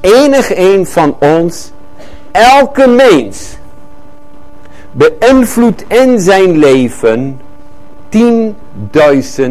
enig 0.00 0.56
een 0.56 0.86
van 0.86 1.16
ons, 1.20 1.72
elke 2.30 2.86
mens, 2.86 3.56
beïnvloedt 4.90 5.84
in 5.88 6.20
zijn 6.20 6.58
leven 6.58 7.40
10.000 8.16 9.50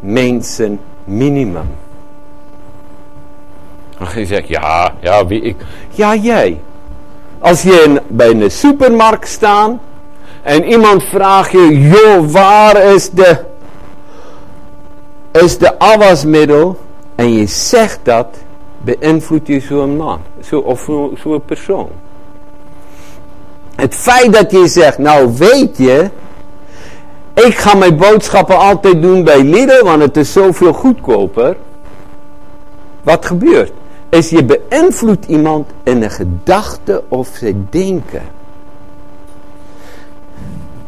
mensen 0.00 0.80
minimum. 1.04 1.68
En 3.98 4.20
je 4.20 4.26
zegt, 4.26 4.48
ja, 4.48 4.94
ja, 5.00 5.26
wie 5.26 5.40
ik. 5.40 5.56
Ja, 5.90 6.14
jij. 6.14 6.60
Als 7.40 7.62
je 7.62 8.02
bij 8.08 8.30
een 8.30 8.50
supermarkt 8.50 9.28
staat 9.28 9.70
en 10.42 10.64
iemand 10.64 11.02
vraagt 11.02 11.50
je, 11.50 11.80
joh, 11.80 12.30
waar 12.30 12.76
is 12.76 13.10
de, 13.10 13.36
is 15.32 15.58
de 15.58 15.78
afwasmiddel? 15.78 16.78
En 17.14 17.32
je 17.32 17.46
zegt 17.46 17.98
dat, 18.02 18.26
beïnvloedt 18.78 19.46
je 19.46 19.60
zo'n 19.60 19.96
man, 19.96 20.20
zo, 20.44 20.58
of 20.58 20.88
zo'n 21.22 21.42
persoon. 21.44 21.88
Het 23.74 23.94
feit 23.94 24.32
dat 24.32 24.50
je 24.50 24.66
zegt, 24.66 24.98
nou 24.98 25.32
weet 25.36 25.76
je, 25.76 26.10
ik 27.34 27.54
ga 27.58 27.74
mijn 27.74 27.96
boodschappen 27.96 28.58
altijd 28.58 29.02
doen 29.02 29.24
bij 29.24 29.42
Lidl, 29.42 29.84
want 29.84 30.02
het 30.02 30.16
is 30.16 30.32
zoveel 30.32 30.72
goedkoper. 30.72 31.56
Wat 33.02 33.26
gebeurt? 33.26 33.72
Is 34.10 34.30
je 34.30 34.44
beïnvloedt 34.44 35.26
iemand 35.26 35.68
in 35.82 36.02
een 36.02 36.10
gedachte 36.10 37.02
of 37.08 37.28
zijn 37.32 37.66
denken. 37.70 38.22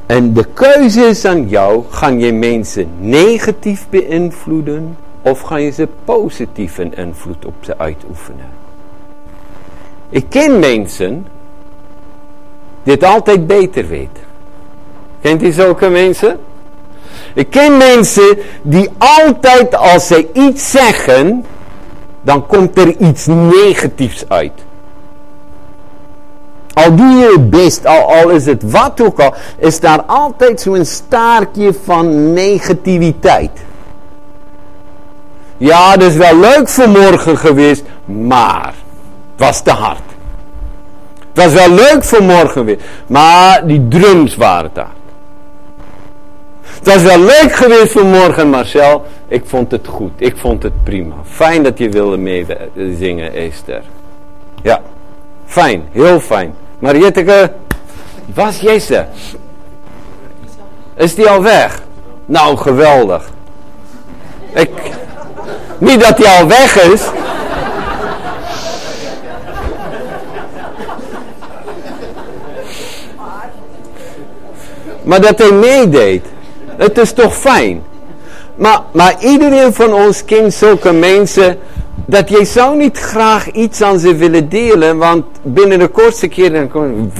En 0.07 0.33
de 0.33 0.45
keuze 0.45 1.00
is 1.00 1.25
aan 1.25 1.49
jou, 1.49 1.85
gaan 1.91 2.21
je 2.21 2.33
mensen 2.33 2.88
negatief 2.99 3.87
beïnvloeden 3.91 4.97
of 5.23 5.41
ga 5.41 5.57
je 5.57 5.71
ze 5.71 5.88
positief 6.05 6.79
een 6.79 6.95
invloed 6.95 7.45
op 7.45 7.55
ze 7.61 7.79
uitoefenen? 7.79 8.50
Ik 10.09 10.25
ken 10.29 10.59
mensen 10.59 11.26
die 12.83 12.93
het 12.93 13.05
altijd 13.05 13.47
beter 13.47 13.88
weten. 13.88 14.23
Kent 15.21 15.43
u 15.43 15.52
zulke 15.52 15.88
mensen? 15.88 16.38
Ik 17.35 17.50
ken 17.50 17.76
mensen 17.76 18.38
die 18.62 18.88
altijd 18.99 19.76
als 19.76 20.07
ze 20.07 20.29
iets 20.33 20.71
zeggen, 20.71 21.45
dan 22.23 22.47
komt 22.47 22.79
er 22.79 22.97
iets 22.97 23.26
negatiefs 23.26 24.25
uit. 24.29 24.52
Al 26.73 26.95
doe 26.95 27.07
je 27.07 27.33
het 27.33 27.50
best, 27.50 27.87
al, 27.87 28.29
is 28.29 28.47
het 28.47 28.71
wat 28.71 29.00
ook 29.00 29.21
al, 29.21 29.35
is 29.57 29.81
daar 29.81 30.02
altijd 30.02 30.61
zo'n 30.61 30.85
staartje 30.85 31.75
van 31.85 32.33
negativiteit. 32.33 33.50
Ja, 35.57 35.91
het 35.91 36.02
is 36.02 36.17
wel 36.17 36.37
leuk 36.37 36.69
vanmorgen 36.69 37.38
geweest, 37.38 37.85
maar 38.05 38.75
het 39.37 39.47
was 39.47 39.62
te 39.62 39.71
hard. 39.71 40.02
Het 41.33 41.45
was 41.45 41.52
wel 41.52 41.71
leuk 41.71 42.05
vanmorgen 42.05 42.64
weer, 42.64 42.79
maar 43.07 43.67
die 43.67 43.88
drums 43.88 44.37
waren 44.37 44.71
daar. 44.73 45.00
Het 46.62 46.87
was 46.87 47.02
wel 47.02 47.19
leuk 47.19 47.52
geweest 47.52 47.92
vanmorgen, 47.92 48.49
Marcel. 48.49 49.07
Ik 49.28 49.42
vond 49.47 49.71
het 49.71 49.87
goed. 49.87 50.12
Ik 50.16 50.37
vond 50.37 50.62
het 50.62 50.83
prima. 50.85 51.14
Fijn 51.25 51.62
dat 51.62 51.78
je 51.78 51.88
wilde 51.88 52.16
meezingen, 52.16 53.35
Esther. 53.35 53.83
Ja, 54.62 54.83
fijn. 55.47 55.85
Heel 55.90 56.21
fijn. 56.21 56.54
Marietteke, 56.78 57.52
was 58.35 58.61
Jezus? 58.61 59.37
Is 60.95 61.14
die 61.14 61.28
al 61.28 61.42
weg? 61.42 61.83
Nou, 62.26 62.57
geweldig. 62.57 63.31
Ik, 64.54 64.71
niet 65.78 66.00
dat 66.00 66.19
hij 66.19 66.40
al 66.40 66.47
weg 66.47 66.83
is. 66.83 67.02
Maar 75.02 75.21
dat 75.21 75.38
hij 75.38 75.52
meedeed. 75.52 76.32
Het 76.83 76.99
is 76.99 77.12
toch 77.12 77.37
fijn. 77.37 77.83
Maar, 78.55 78.81
maar 78.93 79.15
iedereen 79.21 79.73
van 79.73 79.93
ons 79.93 80.25
kent 80.25 80.55
zulke 80.55 80.93
mensen 80.93 81.59
dat 82.07 82.29
je 82.29 82.45
zou 82.45 82.77
niet 82.77 82.99
graag 82.99 83.51
iets 83.51 83.83
aan 83.83 83.99
ze 83.99 84.15
willen 84.15 84.49
delen, 84.49 84.99
want 84.99 85.25
binnen 85.43 85.79
de 85.79 85.89
kortste 85.89 86.29
keer 86.29 86.67
komen 86.67 87.12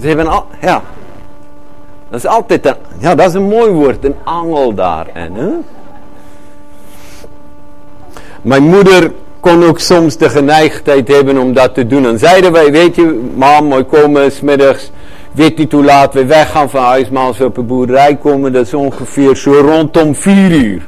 ze 0.00 0.06
hebben 0.06 0.26
al, 0.26 0.46
ja. 0.60 0.82
Dat 2.10 2.18
is 2.18 2.26
altijd 2.26 2.66
een, 2.66 2.74
ja, 2.98 3.14
dat 3.14 3.28
is 3.28 3.34
een 3.34 3.48
mooi 3.48 3.70
woord, 3.70 4.04
een 4.04 4.16
angel 4.24 4.74
daar. 4.74 5.06
En, 5.12 5.34
hè? 5.34 5.48
Mijn 8.42 8.62
moeder 8.62 9.12
kon 9.40 9.64
ook 9.64 9.78
soms 9.78 10.16
de 10.16 10.28
geneigdheid 10.28 11.08
hebben 11.08 11.38
om 11.38 11.52
dat 11.52 11.74
te 11.74 11.86
doen. 11.86 12.02
Dan 12.02 12.18
zeiden 12.18 12.52
wij, 12.52 12.72
weet 12.72 12.94
je, 12.94 13.30
mam, 13.34 13.64
mooi 13.64 13.84
komen 13.84 14.32
smiddags 14.32 14.90
weet 15.34 15.58
niet 15.58 15.72
hoe 15.72 15.84
laat 15.84 16.14
we 16.14 16.24
weggaan 16.24 16.70
van 16.70 16.82
huis, 16.82 17.08
maar 17.08 17.22
als 17.22 17.38
we 17.38 17.44
op 17.44 17.54
de 17.54 17.62
boerderij 17.62 18.16
komen, 18.16 18.52
dat 18.52 18.66
is 18.66 18.74
ongeveer 18.74 19.36
zo 19.36 19.52
rondom 19.52 20.14
vier 20.14 20.50
uur. 20.50 20.86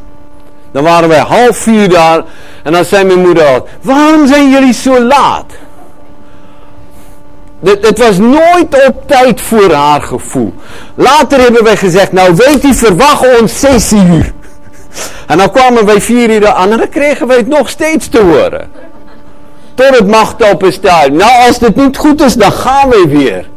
Dan 0.72 0.84
waren 0.84 1.08
wij 1.08 1.18
half 1.18 1.56
vier 1.56 1.88
daar 1.88 2.24
en 2.62 2.72
dan 2.72 2.84
zei 2.84 3.04
mijn 3.04 3.20
moeder 3.20 3.44
al, 3.44 3.68
waarom 3.80 4.26
zijn 4.26 4.50
jullie 4.50 4.72
zo 4.72 5.00
laat? 5.00 5.44
Het 7.60 7.98
was 7.98 8.18
nooit 8.18 8.86
op 8.88 9.02
tijd 9.06 9.40
voor 9.40 9.72
haar 9.72 10.02
gevoel. 10.02 10.54
Later 10.94 11.40
hebben 11.40 11.64
wij 11.64 11.76
gezegd, 11.76 12.12
nou 12.12 12.34
weet 12.34 12.64
u, 12.64 12.74
verwacht 12.74 13.40
ons 13.40 13.60
zes 13.60 13.92
uur. 13.92 14.32
En 15.26 15.38
dan 15.38 15.50
kwamen 15.50 15.84
wij 15.84 16.00
vier 16.00 16.30
uur 16.30 16.48
aan 16.48 16.70
en 16.70 16.78
dan 16.78 16.88
kregen 16.88 17.26
wij 17.26 17.36
het 17.36 17.48
nog 17.48 17.68
steeds 17.68 18.08
te 18.08 18.20
horen. 18.20 18.70
Tot 19.74 19.98
het 19.98 20.06
macht 20.06 20.52
op 20.52 20.64
is 20.64 20.80
daar. 20.80 21.12
Nou, 21.12 21.46
als 21.46 21.58
het 21.58 21.76
niet 21.76 21.96
goed 21.96 22.20
is, 22.22 22.34
dan 22.34 22.52
gaan 22.52 22.88
we 22.88 23.04
weer. 23.08 23.48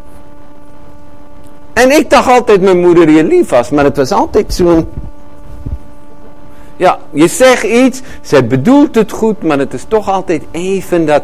En 1.74 1.92
ik 1.92 2.10
dacht 2.10 2.30
altijd 2.30 2.62
mijn 2.62 2.80
moeder 2.80 3.10
je 3.10 3.24
lief 3.24 3.50
was, 3.50 3.70
maar 3.70 3.84
het 3.84 3.98
was 3.98 4.12
altijd 4.12 4.54
zo'n... 4.54 4.88
Ja, 6.76 6.98
je 7.12 7.28
zegt 7.28 7.64
iets, 7.64 8.02
ze 8.22 8.44
bedoelt 8.44 8.96
het 8.96 9.12
goed, 9.12 9.44
maar 9.44 9.60
het 9.60 9.74
is 9.74 9.86
toch 9.88 10.10
altijd 10.10 10.44
even 10.52 11.06
dat... 11.06 11.24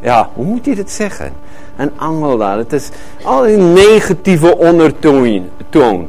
Ja, 0.00 0.28
hoe 0.34 0.44
moet 0.44 0.64
je 0.64 0.74
het 0.74 0.90
zeggen? 0.90 1.32
Een 1.76 1.90
angel 1.96 2.36
daar. 2.36 2.58
Het 2.58 2.72
is 2.72 2.88
al 3.22 3.48
een 3.48 3.72
negatieve 3.72 4.56
ondertoon. 4.58 6.08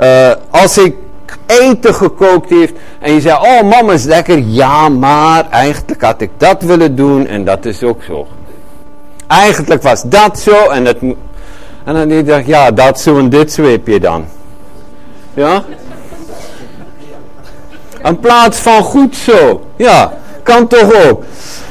Uh, 0.00 0.32
als 0.50 0.78
ik 0.78 0.94
eten 1.46 1.94
gekookt 1.94 2.50
heeft 2.50 2.74
en 2.98 3.12
je 3.12 3.20
zei, 3.20 3.36
oh 3.40 3.62
mama 3.62 3.92
is 3.92 4.04
lekker. 4.04 4.38
Ja, 4.38 4.88
maar 4.88 5.50
eigenlijk 5.50 6.02
had 6.02 6.20
ik 6.20 6.30
dat 6.36 6.62
willen 6.62 6.96
doen 6.96 7.26
en 7.26 7.44
dat 7.44 7.64
is 7.64 7.82
ook 7.82 8.02
zo. 8.02 8.26
Eigenlijk 9.26 9.82
was 9.82 10.02
dat 10.02 10.38
zo 10.38 10.70
en, 10.70 10.84
het, 10.84 10.98
en 11.88 12.08
dan 12.08 12.24
dacht 12.24 12.40
ik, 12.40 12.46
ja, 12.46 12.70
dat 12.70 13.00
zo 13.00 13.18
en 13.18 13.28
dit 13.28 13.52
zo 13.52 13.62
heb 13.62 13.86
je 13.86 14.00
dan. 14.00 14.24
Ja? 15.34 15.64
In 18.02 18.20
plaats 18.20 18.58
van 18.58 18.82
goed 18.82 19.16
zo. 19.16 19.64
Ja, 19.76 20.18
kan 20.42 20.66
toch 20.66 21.08
ook. 21.08 21.22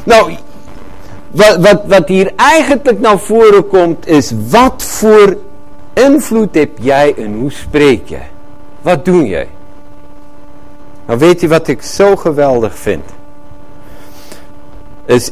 Nou, 0.03 0.35
wat, 1.31 1.57
wat, 1.57 1.81
wat 1.85 2.07
hier 2.07 2.31
eigenlijk 2.35 2.99
naar 2.99 3.19
voren 3.19 3.67
komt 3.67 4.07
is, 4.07 4.33
wat 4.49 4.83
voor 4.83 5.37
invloed 5.93 6.55
heb 6.55 6.77
jij 6.79 7.13
en 7.17 7.33
hoe 7.33 7.51
spreek 7.51 8.07
je? 8.07 8.19
Wat 8.81 9.05
doe 9.05 9.27
jij? 9.27 9.47
Nou 11.05 11.19
weet 11.19 11.41
je 11.41 11.47
wat 11.47 11.67
ik 11.67 11.81
zo 11.81 12.15
geweldig 12.15 12.77
vind? 12.77 13.03
Is, 15.05 15.31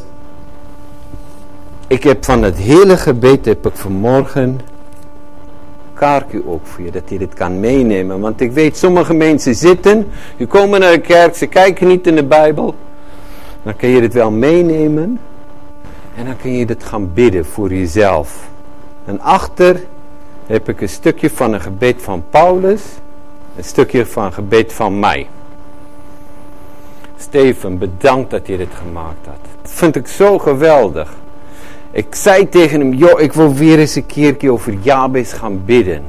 ik 1.86 2.02
heb 2.02 2.24
van 2.24 2.42
het 2.42 2.56
hele 2.56 2.96
gebed 2.96 3.44
heb 3.44 3.66
ik 3.66 3.76
vanmorgen 3.76 4.60
kaartje 5.96 6.42
ook 6.46 6.66
voor 6.66 6.84
je, 6.84 6.90
dat 6.90 7.10
je 7.10 7.18
dit 7.18 7.34
kan 7.34 7.60
meenemen. 7.60 8.20
Want 8.20 8.40
ik 8.40 8.52
weet, 8.52 8.76
sommige 8.76 9.14
mensen 9.14 9.54
zitten, 9.54 10.06
die 10.36 10.46
komen 10.46 10.80
naar 10.80 10.92
de 10.92 11.00
kerk, 11.00 11.34
ze 11.36 11.46
kijken 11.46 11.86
niet 11.86 12.06
in 12.06 12.14
de 12.14 12.24
Bijbel. 12.24 12.74
Dan 13.62 13.76
kun 13.76 13.88
je 13.88 14.00
dit 14.00 14.12
wel 14.12 14.30
meenemen. 14.30 15.20
En 16.16 16.24
dan 16.24 16.36
kun 16.36 16.52
je 16.52 16.66
dit 16.66 16.84
gaan 16.84 17.12
bidden 17.12 17.44
voor 17.44 17.68
jezelf. 17.68 18.48
En 19.04 19.20
achter 19.20 19.80
heb 20.46 20.68
ik 20.68 20.80
een 20.80 20.88
stukje 20.88 21.30
van 21.30 21.52
een 21.52 21.60
gebed 21.60 22.02
van 22.02 22.24
Paulus. 22.30 22.82
Een 23.56 23.64
stukje 23.64 24.06
van 24.06 24.24
een 24.24 24.32
gebed 24.32 24.72
van 24.72 24.98
mij. 24.98 25.28
Steven, 27.16 27.78
bedankt 27.78 28.30
dat 28.30 28.46
je 28.46 28.56
dit 28.56 28.74
gemaakt 28.74 29.26
had. 29.26 29.38
Dat 29.62 29.72
vind 29.72 29.96
ik 29.96 30.06
zo 30.06 30.38
geweldig. 30.38 31.14
Ik 31.96 32.14
zei 32.14 32.48
tegen 32.48 32.80
hem, 32.80 32.92
joh, 32.92 33.20
ik 33.20 33.32
wil 33.32 33.54
weer 33.54 33.78
eens 33.78 33.94
een 33.94 34.06
keertje 34.06 34.52
over 34.52 34.74
Jabes 34.82 35.32
gaan 35.32 35.64
bidden. 35.64 36.02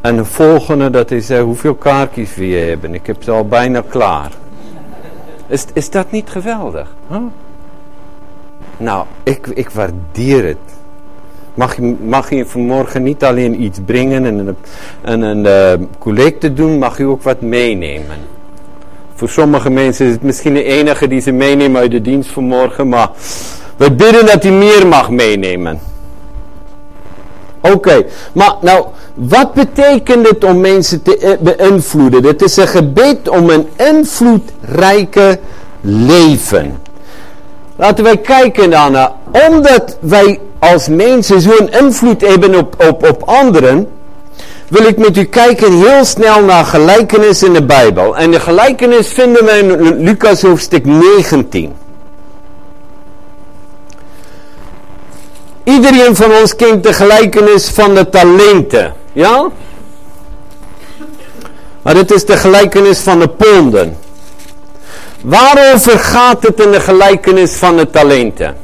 En 0.00 0.16
de 0.16 0.24
volgende, 0.24 0.90
dat 0.90 1.10
is, 1.10 1.30
uh, 1.30 1.42
hoeveel 1.42 1.74
kaartjes 1.74 2.34
wil 2.34 2.46
je 2.46 2.56
hebben? 2.56 2.94
Ik 2.94 3.06
heb 3.06 3.22
ze 3.22 3.30
al 3.30 3.48
bijna 3.48 3.82
klaar. 3.88 4.30
Is, 5.46 5.64
is 5.72 5.90
dat 5.90 6.10
niet 6.10 6.30
geweldig? 6.30 6.94
Nou, 8.76 9.06
ik, 9.22 9.46
ik 9.46 9.70
waardeer 9.70 10.44
het. 10.44 10.56
Mag 11.54 11.76
je, 11.76 11.94
mag 12.04 12.30
je 12.30 12.46
vanmorgen 12.46 13.02
niet 13.02 13.24
alleen 13.24 13.62
iets 13.62 13.78
brengen 13.84 14.24
en 14.24 14.38
een, 14.38 14.56
en 15.00 15.22
een 15.22 15.44
uh, 15.80 15.86
collecte 15.98 16.52
doen, 16.52 16.78
mag 16.78 16.98
je 16.98 17.06
ook 17.06 17.22
wat 17.22 17.40
meenemen. 17.40 18.16
Voor 19.14 19.28
sommige 19.28 19.70
mensen 19.70 20.06
is 20.06 20.12
het 20.12 20.22
misschien 20.22 20.54
de 20.54 20.64
enige 20.64 21.08
die 21.08 21.20
ze 21.20 21.32
meenemen 21.32 21.80
uit 21.80 21.90
de 21.90 22.00
dienst 22.00 22.30
vanmorgen, 22.30 22.88
maar 22.88 23.10
we 23.76 23.92
bidden 23.92 24.26
dat 24.26 24.42
hij 24.42 24.52
meer 24.52 24.86
mag 24.86 25.10
meenemen. 25.10 25.80
Oké, 27.60 28.04
maar 28.32 28.54
nou, 28.60 28.84
wat 29.14 29.54
betekent 29.54 30.28
het 30.28 30.44
om 30.44 30.60
mensen 30.60 31.02
te 31.02 31.18
eh, 31.18 31.30
beïnvloeden? 31.40 32.24
Het 32.24 32.42
is 32.42 32.56
een 32.56 32.68
gebed 32.68 33.28
om 33.28 33.50
een 33.50 33.68
invloedrijke 33.76 35.38
leven. 35.80 36.78
Laten 37.76 38.04
wij 38.04 38.16
kijken 38.16 38.70
daarna. 38.70 39.14
Omdat 39.48 39.96
wij 40.00 40.40
als 40.58 40.88
mensen 40.88 41.40
zo'n 41.40 41.70
invloed 41.70 42.20
hebben 42.20 42.54
op, 42.54 42.84
op, 42.88 43.08
op 43.08 43.22
anderen, 43.22 43.88
wil 44.68 44.84
ik 44.84 44.98
met 44.98 45.16
u 45.16 45.24
kijken 45.24 45.72
heel 45.72 46.04
snel 46.04 46.42
naar 46.42 46.64
gelijkenis 46.64 47.42
in 47.42 47.52
de 47.52 47.64
Bijbel. 47.64 48.16
En 48.16 48.30
de 48.30 48.40
gelijkenis 48.40 49.08
vinden 49.08 49.44
we 49.44 49.50
in 49.50 50.02
Lucas 50.02 50.42
hoofdstuk 50.42 50.84
19. 50.84 51.72
Iedereen 55.64 56.16
van 56.16 56.32
ons 56.32 56.56
kent 56.56 56.82
de 56.82 56.92
gelijkenis 56.92 57.68
van 57.68 57.94
de 57.94 58.08
talenten. 58.08 58.94
Ja? 59.12 59.48
Maar 61.82 61.96
het 61.96 62.10
is 62.10 62.24
de 62.24 62.36
gelijkenis 62.36 63.00
van 63.00 63.18
de 63.18 63.28
ponden. 63.28 63.96
Waarover 65.22 65.98
gaat 65.98 66.42
het 66.42 66.60
in 66.60 66.70
de 66.70 66.80
gelijkenis 66.80 67.54
van 67.54 67.76
de 67.76 67.90
talenten? 67.90 68.56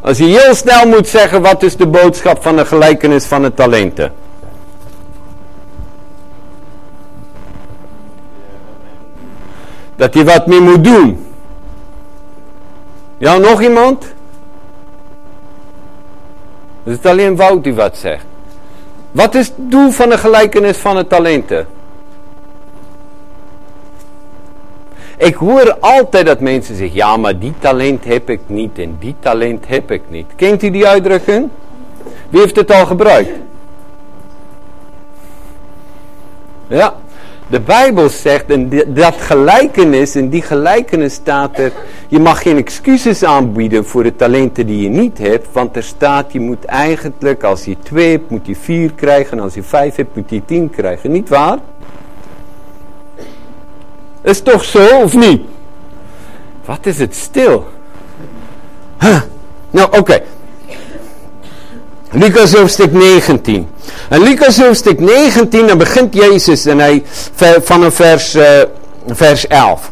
Als 0.00 0.18
je 0.18 0.24
heel 0.24 0.54
snel 0.54 0.86
moet 0.86 1.08
zeggen, 1.08 1.42
wat 1.42 1.62
is 1.62 1.76
de 1.76 1.86
boodschap 1.86 2.42
van 2.42 2.56
de 2.56 2.64
gelijkenis 2.64 3.24
van 3.24 3.42
de 3.42 3.54
talenten? 3.54 4.12
Dat 9.96 10.14
je 10.14 10.24
wat 10.24 10.46
meer 10.46 10.62
moet 10.62 10.84
doen. 10.84 11.26
Ja, 13.18 13.36
nog 13.36 13.62
iemand? 13.62 14.04
Is 16.84 16.92
het 16.92 17.06
alleen 17.06 17.36
Wout 17.36 17.64
die 17.64 17.74
wat 17.74 17.96
zegt? 17.96 18.24
Wat 19.10 19.34
is 19.34 19.46
het 19.46 19.56
doel 19.56 19.90
van 19.90 20.08
de 20.08 20.18
gelijkenis 20.18 20.76
van 20.76 20.96
de 20.96 21.06
talenten? 21.06 21.66
Ik 25.16 25.34
hoor 25.34 25.76
altijd 25.80 26.26
dat 26.26 26.40
mensen 26.40 26.76
zeggen, 26.76 26.96
ja 26.96 27.16
maar 27.16 27.38
die 27.38 27.54
talent 27.58 28.04
heb 28.04 28.30
ik 28.30 28.40
niet 28.46 28.78
en 28.78 28.96
die 28.98 29.14
talent 29.20 29.68
heb 29.68 29.90
ik 29.90 30.02
niet. 30.08 30.26
Kent 30.36 30.62
u 30.62 30.70
die 30.70 30.86
uitdrukking? 30.86 31.48
Wie 32.28 32.40
heeft 32.40 32.56
het 32.56 32.70
al 32.70 32.86
gebruikt? 32.86 33.30
Ja, 36.66 36.94
de 37.48 37.60
Bijbel 37.60 38.08
zegt, 38.08 38.50
en 38.50 38.70
dat 38.86 39.14
gelijkenis, 39.18 40.16
in 40.16 40.28
die 40.28 40.42
gelijkenis 40.42 41.14
staat 41.14 41.58
er, 41.58 41.72
je 42.08 42.18
mag 42.18 42.42
geen 42.42 42.56
excuses 42.56 43.22
aanbieden 43.22 43.84
voor 43.84 44.02
de 44.02 44.16
talenten 44.16 44.66
die 44.66 44.82
je 44.82 44.88
niet 44.88 45.18
hebt, 45.18 45.46
want 45.52 45.76
er 45.76 45.82
staat, 45.82 46.32
je 46.32 46.40
moet 46.40 46.64
eigenlijk, 46.64 47.44
als 47.44 47.64
je 47.64 47.76
twee 47.82 48.10
hebt, 48.10 48.30
moet 48.30 48.46
je 48.46 48.56
vier 48.56 48.92
krijgen, 48.92 49.38
en 49.38 49.44
als 49.44 49.54
je 49.54 49.62
vijf 49.62 49.96
hebt, 49.96 50.16
moet 50.16 50.30
je 50.30 50.44
tien 50.44 50.70
krijgen. 50.70 51.10
Niet 51.10 51.28
waar? 51.28 51.58
Is 54.22 54.40
toch 54.40 54.64
zo, 54.64 55.02
of 55.02 55.14
niet? 55.14 55.42
Wat 56.64 56.86
is 56.86 56.98
het 56.98 57.14
stil? 57.14 57.66
Huh. 59.00 59.20
Nou, 59.70 59.98
oké. 59.98 60.22
Lucas 62.10 62.54
hoofdstuk 62.54 62.92
19. 62.92 63.68
En 64.08 64.22
Lucas 64.22 64.58
hoofdstuk 64.60 65.00
19, 65.00 65.66
dan 65.66 65.78
begint 65.78 66.14
Jezus 66.14 66.66
en 66.66 66.78
hij 66.78 67.02
van 67.62 67.82
een 67.82 67.92
vers, 67.92 68.34
uh, 68.34 68.44
vers 69.06 69.46
11. 69.46 69.90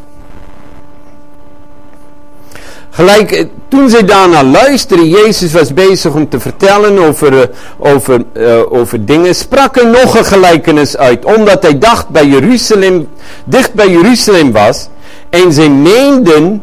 Gelijk, 2.90 3.32
eh, 3.32 3.44
toen 3.68 3.90
zij 3.90 4.04
daarna 4.04 4.44
luisterden, 4.44 5.08
Jezus 5.08 5.52
was 5.52 5.74
bezig 5.74 6.14
om 6.14 6.28
te 6.28 6.40
vertellen 6.40 6.98
over, 6.98 7.32
uh, 7.32 7.42
over, 7.78 8.24
uh, 8.32 8.72
over 8.72 9.04
dingen, 9.04 9.34
sprak 9.34 9.76
er 9.76 9.86
nog 9.86 10.18
een 10.18 10.24
gelijkenis 10.24 10.96
uit, 10.96 11.24
omdat 11.24 11.62
hij 11.62 11.78
dacht 11.78 12.08
bij 12.08 12.26
Jeruzalem, 12.26 13.08
dicht 13.44 13.72
bij 13.72 13.90
Jeruzalem 13.90 14.52
was, 14.52 14.88
en 15.30 15.52
zij 15.52 15.68
meenden 15.68 16.62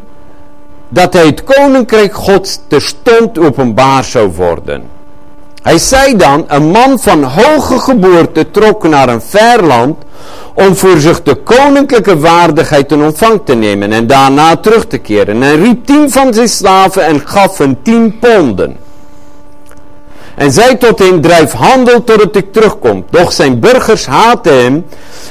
dat 0.90 1.14
hij 1.14 1.26
het 1.26 1.44
koninkrijk 1.44 2.14
gods 2.14 2.60
terstond 2.68 3.40
openbaar 3.40 4.04
zou 4.04 4.32
worden. 4.32 4.93
Hij 5.64 5.78
zei 5.78 6.16
dan, 6.16 6.46
een 6.48 6.72
man 6.72 7.00
van 7.00 7.24
hoge 7.24 7.80
geboorte 7.80 8.52
trok 8.52 8.88
naar 8.88 9.10
een 9.10 9.22
ver 9.22 9.64
land 9.64 9.98
om 10.54 10.76
voor 10.76 10.98
zich 10.98 11.24
de 11.24 11.36
koninklijke 11.36 12.20
waardigheid 12.20 12.92
in 12.92 13.04
ontvang 13.04 13.42
te 13.46 13.54
nemen 13.54 13.92
en 13.92 14.08
daarna 14.08 14.56
terug 14.56 14.86
te 14.88 14.98
keren. 14.98 15.44
En 15.44 15.64
riep 15.64 15.86
tien 15.86 16.12
van 16.12 16.34
zijn 16.34 16.50
slaven 16.50 17.06
en 17.06 17.28
gaf 17.28 17.58
hun 17.58 17.78
tien 17.82 18.20
ponden. 18.20 18.78
En 20.36 20.52
zei 20.52 20.78
tot 20.78 21.00
hem, 21.00 21.22
drijf 21.22 21.52
handel 21.52 22.04
totdat 22.04 22.36
ik 22.36 22.54
terugkom. 22.54 23.06
Doch 23.10 23.32
zijn 23.32 23.60
burgers 23.60 24.06
haatten 24.06 24.62
hem 24.62 24.86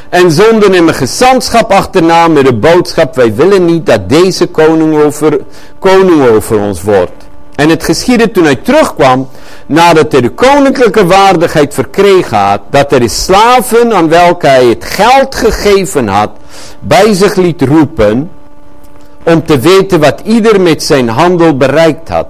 en 0.08 0.30
zonden 0.30 0.72
hem 0.72 0.88
een 0.88 0.94
gezantschap 0.94 1.72
achterna 1.72 2.28
met 2.28 2.46
de 2.46 2.54
boodschap, 2.54 3.14
wij 3.14 3.34
willen 3.34 3.64
niet 3.64 3.86
dat 3.86 4.08
deze 4.08 4.46
koning 4.46 5.02
over, 5.02 5.40
koning 5.78 6.28
over 6.28 6.58
ons 6.58 6.82
wordt. 6.82 7.12
En 7.54 7.68
het 7.68 7.84
geschiedde 7.84 8.30
toen 8.30 8.44
hij 8.44 8.56
terugkwam, 8.56 9.28
nadat 9.72 10.12
hij 10.12 10.20
de 10.20 10.30
koninklijke 10.30 11.06
waardigheid 11.06 11.74
verkregen 11.74 12.38
had, 12.38 12.60
dat 12.70 12.90
hij 12.90 12.98
de 12.98 13.08
slaven 13.08 13.92
aan 13.92 14.08
welke 14.08 14.46
hij 14.46 14.66
het 14.66 14.84
geld 14.84 15.34
gegeven 15.34 16.08
had, 16.08 16.30
bij 16.80 17.14
zich 17.14 17.34
liet 17.34 17.62
roepen, 17.62 18.30
om 19.22 19.44
te 19.46 19.58
weten 19.58 20.00
wat 20.00 20.20
ieder 20.24 20.60
met 20.60 20.82
zijn 20.82 21.08
handel 21.08 21.56
bereikt 21.56 22.08
had. 22.08 22.26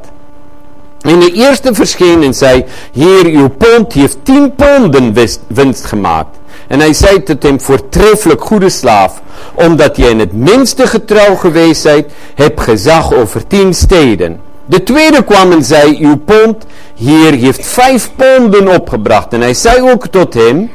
En 1.01 1.19
de 1.19 1.33
eerste 1.33 1.75
verscheen 1.75 2.23
en 2.23 2.35
zei, 2.35 2.65
Heer, 2.93 3.25
uw 3.25 3.49
pond 3.49 3.93
heeft 3.93 4.19
tien 4.23 4.55
ponden 4.55 5.15
winst 5.47 5.85
gemaakt. 5.85 6.37
En 6.67 6.81
hij 6.81 6.93
zei 6.93 7.23
tot 7.23 7.43
hem, 7.43 7.61
voortreffelijk 7.61 8.45
goede 8.45 8.69
slaaf, 8.69 9.23
omdat 9.55 9.97
je 9.97 10.09
in 10.09 10.19
het 10.19 10.33
minste 10.33 10.87
getrouw 10.87 11.35
geweest 11.35 11.81
zijt, 11.81 12.13
heb 12.35 12.59
gezag 12.59 13.15
over 13.15 13.47
tien 13.47 13.75
steden. 13.75 14.52
De 14.65 14.83
tweede 14.83 15.25
kwam 15.25 15.53
en 15.53 15.65
zei, 15.65 15.97
uw 16.01 16.17
pond, 16.17 16.67
Heer, 16.97 17.33
heeft 17.33 17.67
vijf 17.67 18.11
ponden 18.17 18.69
opgebracht. 18.69 19.33
En 19.33 19.41
hij 19.41 19.55
zei 19.55 19.91
ook 19.91 20.07
tot 20.07 20.35
hem, 20.35 20.71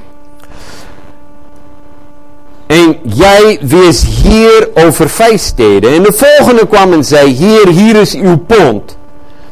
en 2.68 2.98
jij 3.04 3.60
wees 3.62 4.06
hier 4.24 4.70
over 4.74 5.10
vijf 5.10 5.42
steden. 5.42 5.94
En 5.94 6.04
de 6.04 6.14
volgende 6.14 6.68
kwam 6.68 6.94
en 6.94 7.04
zei, 7.04 7.36
Heer, 7.36 7.68
hier 7.68 7.96
is 7.96 8.16
uw 8.16 8.38
pond 8.38 8.98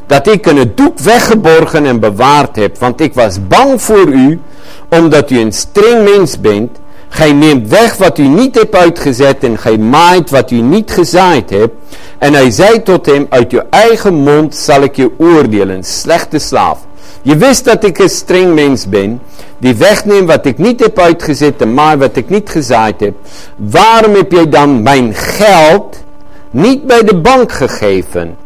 dat 0.06 0.26
ik 0.26 0.46
in 0.46 0.56
het 0.56 0.76
doek 0.76 0.98
weggeborgen 0.98 1.86
en 1.86 2.00
bewaard 2.00 2.56
heb, 2.56 2.78
want 2.78 3.00
ik 3.00 3.14
was 3.14 3.46
bang 3.48 3.82
voor 3.82 4.06
u, 4.06 4.40
omdat 4.88 5.30
u 5.30 5.38
een 5.38 5.52
streng 5.52 6.16
mens 6.16 6.40
bent. 6.40 6.78
Gij 7.08 7.32
neemt 7.32 7.68
weg 7.68 7.96
wat 7.96 8.18
u 8.18 8.26
niet 8.26 8.54
hebt 8.54 8.74
uitgezet 8.74 9.44
en 9.44 9.58
gij 9.58 9.78
maait 9.78 10.30
wat 10.30 10.50
u 10.50 10.60
niet 10.60 10.90
gezaaid 10.90 11.50
hebt. 11.50 11.74
En 12.18 12.34
hij 12.34 12.50
zei 12.50 12.82
tot 12.82 13.06
hem, 13.06 13.26
uit 13.28 13.52
uw 13.52 13.62
eigen 13.70 14.14
mond 14.14 14.54
zal 14.54 14.82
ik 14.82 14.96
je 14.96 15.10
oordelen, 15.18 15.84
slechte 15.84 16.38
slaaf. 16.38 16.78
Je 17.22 17.36
wist 17.36 17.64
dat 17.64 17.84
ik 17.84 17.98
een 17.98 18.08
streng 18.08 18.54
mens 18.54 18.88
ben, 18.88 19.20
die 19.58 19.74
wegneemt 19.74 20.28
wat 20.28 20.46
ik 20.46 20.58
niet 20.58 20.80
heb 20.80 20.98
uitgezet 20.98 21.60
en 21.60 21.74
maait 21.74 21.98
wat 21.98 22.16
ik 22.16 22.28
niet 22.28 22.50
gezaaid 22.50 23.00
heb. 23.00 23.14
Waarom 23.56 24.14
heb 24.14 24.32
jij 24.32 24.48
dan 24.48 24.82
mijn 24.82 25.14
geld 25.14 26.04
niet 26.50 26.86
bij 26.86 27.02
de 27.02 27.16
bank 27.16 27.52
gegeven? 27.52 28.36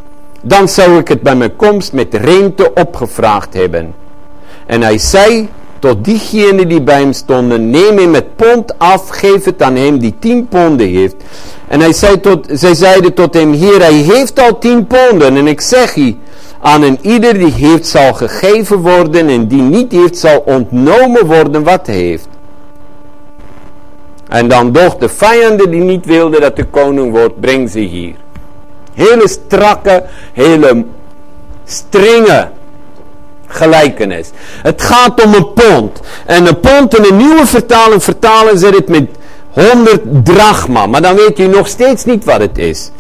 dan 0.41 0.69
zou 0.69 0.99
ik 0.99 1.09
het 1.09 1.23
bij 1.23 1.37
mijn 1.37 1.57
komst 1.57 1.93
met 1.93 2.15
rente 2.15 2.73
opgevraagd 2.75 3.55
hebben. 3.55 3.95
En 4.67 4.83
hij 4.83 4.99
zei 4.99 5.49
tot 5.81 6.05
diegenen 6.05 6.69
die 6.69 6.83
bij 6.83 7.01
hem 7.01 7.13
stonden, 7.13 7.71
neem 7.71 7.99
hem 7.99 8.15
het 8.15 8.37
pond 8.37 8.79
af, 8.79 9.09
geef 9.09 9.45
het 9.45 9.63
aan 9.63 9.77
hem 9.77 9.99
die 9.99 10.15
tien 10.19 10.49
ponden 10.49 10.89
heeft. 10.89 11.17
En 11.69 11.81
hij 11.81 11.93
zei 11.93 12.21
tot, 12.21 12.47
zij 12.51 12.75
zeiden 12.75 13.15
tot 13.15 13.35
hem, 13.35 13.53
Heer, 13.53 13.81
hij 13.81 13.93
heeft 13.93 14.41
al 14.41 14.59
tien 14.59 14.87
ponden. 14.87 15.37
En 15.37 15.47
ik 15.47 15.61
zeg 15.61 15.97
u, 15.97 16.17
aan 16.61 16.83
een 16.83 16.99
ieder 17.01 17.39
die 17.39 17.53
heeft 17.53 17.87
zal 17.87 18.13
gegeven 18.13 18.79
worden 18.79 19.29
en 19.29 19.49
die 19.49 19.63
niet 19.63 19.93
heeft 19.93 20.19
zal 20.19 20.43
ontnomen 20.47 21.27
worden 21.27 21.63
wat 21.63 21.87
hij 21.87 21.97
heeft. 21.97 22.29
En 24.29 24.49
dan 24.49 24.73
doch 24.73 24.97
de 24.97 25.09
vijanden 25.09 25.71
die 25.71 25.81
niet 25.81 26.07
wilden 26.07 26.41
dat 26.41 26.57
de 26.57 26.65
koning 26.65 27.13
wordt, 27.13 27.41
breng 27.41 27.71
ze 27.71 27.79
hier. 27.79 28.15
Hele 28.95 29.29
strakke, 29.29 30.05
hele 30.33 30.85
strenge 31.65 32.49
gelijkenis. 33.51 34.31
Het 34.63 34.83
gaat 34.83 35.25
om 35.25 35.35
een 35.35 35.53
pond. 35.53 36.01
En 36.27 36.47
een 36.47 36.61
pond 36.61 36.99
in 36.99 37.05
een 37.05 37.17
nieuwe 37.17 37.47
vertaling 37.47 38.03
vertalen 38.03 38.59
ze 38.59 38.67
het 38.67 38.89
met 38.89 39.09
100 39.51 40.25
drachma. 40.25 40.87
Maar 40.87 41.03
dan 41.03 41.15
weet 41.15 41.37
je 41.37 41.49
nog 41.49 41.69
steeds 41.69 42.05
niet 42.05 42.25
wat 42.25 42.41
het 42.41 42.59
is. 42.59 42.91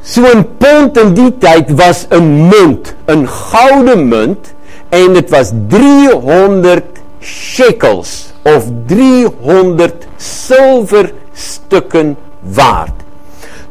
Zo'n 0.00 0.46
pond 0.58 0.98
in 0.98 1.14
die 1.14 1.38
tijd 1.38 1.74
was 1.74 2.06
een 2.08 2.48
munt. 2.48 2.94
Een 3.04 3.28
gouden 3.28 4.08
munt. 4.08 4.54
En 4.88 5.14
het 5.14 5.30
was 5.30 5.50
300 5.68 6.84
shekels. 7.20 8.32
Of 8.42 8.64
300 8.86 10.06
zilverstukken 10.16 12.16
waard. 12.40 12.99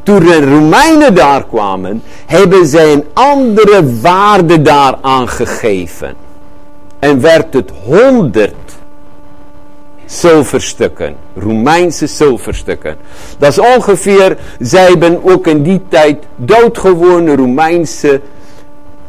Toen 0.03 0.19
de 0.19 0.45
Romeinen 0.45 1.15
daar 1.15 1.45
kwamen, 1.45 2.03
hebben 2.25 2.65
zij 2.65 2.93
een 2.93 3.05
andere 3.13 3.99
waarde 4.01 4.61
daaraan 4.61 5.29
gegeven. 5.29 6.13
En 6.99 7.21
werd 7.21 7.53
het 7.53 7.71
honderd 7.83 8.53
zilverstukken. 10.05 11.15
Romeinse 11.35 12.07
zilverstukken. 12.07 12.95
Dat 13.37 13.49
is 13.49 13.59
ongeveer, 13.59 14.37
zij 14.59 14.85
hebben 14.85 15.23
ook 15.23 15.47
in 15.47 15.63
die 15.63 15.81
tijd 15.89 16.17
doodgewone 16.35 17.35
Romeinse 17.35 18.21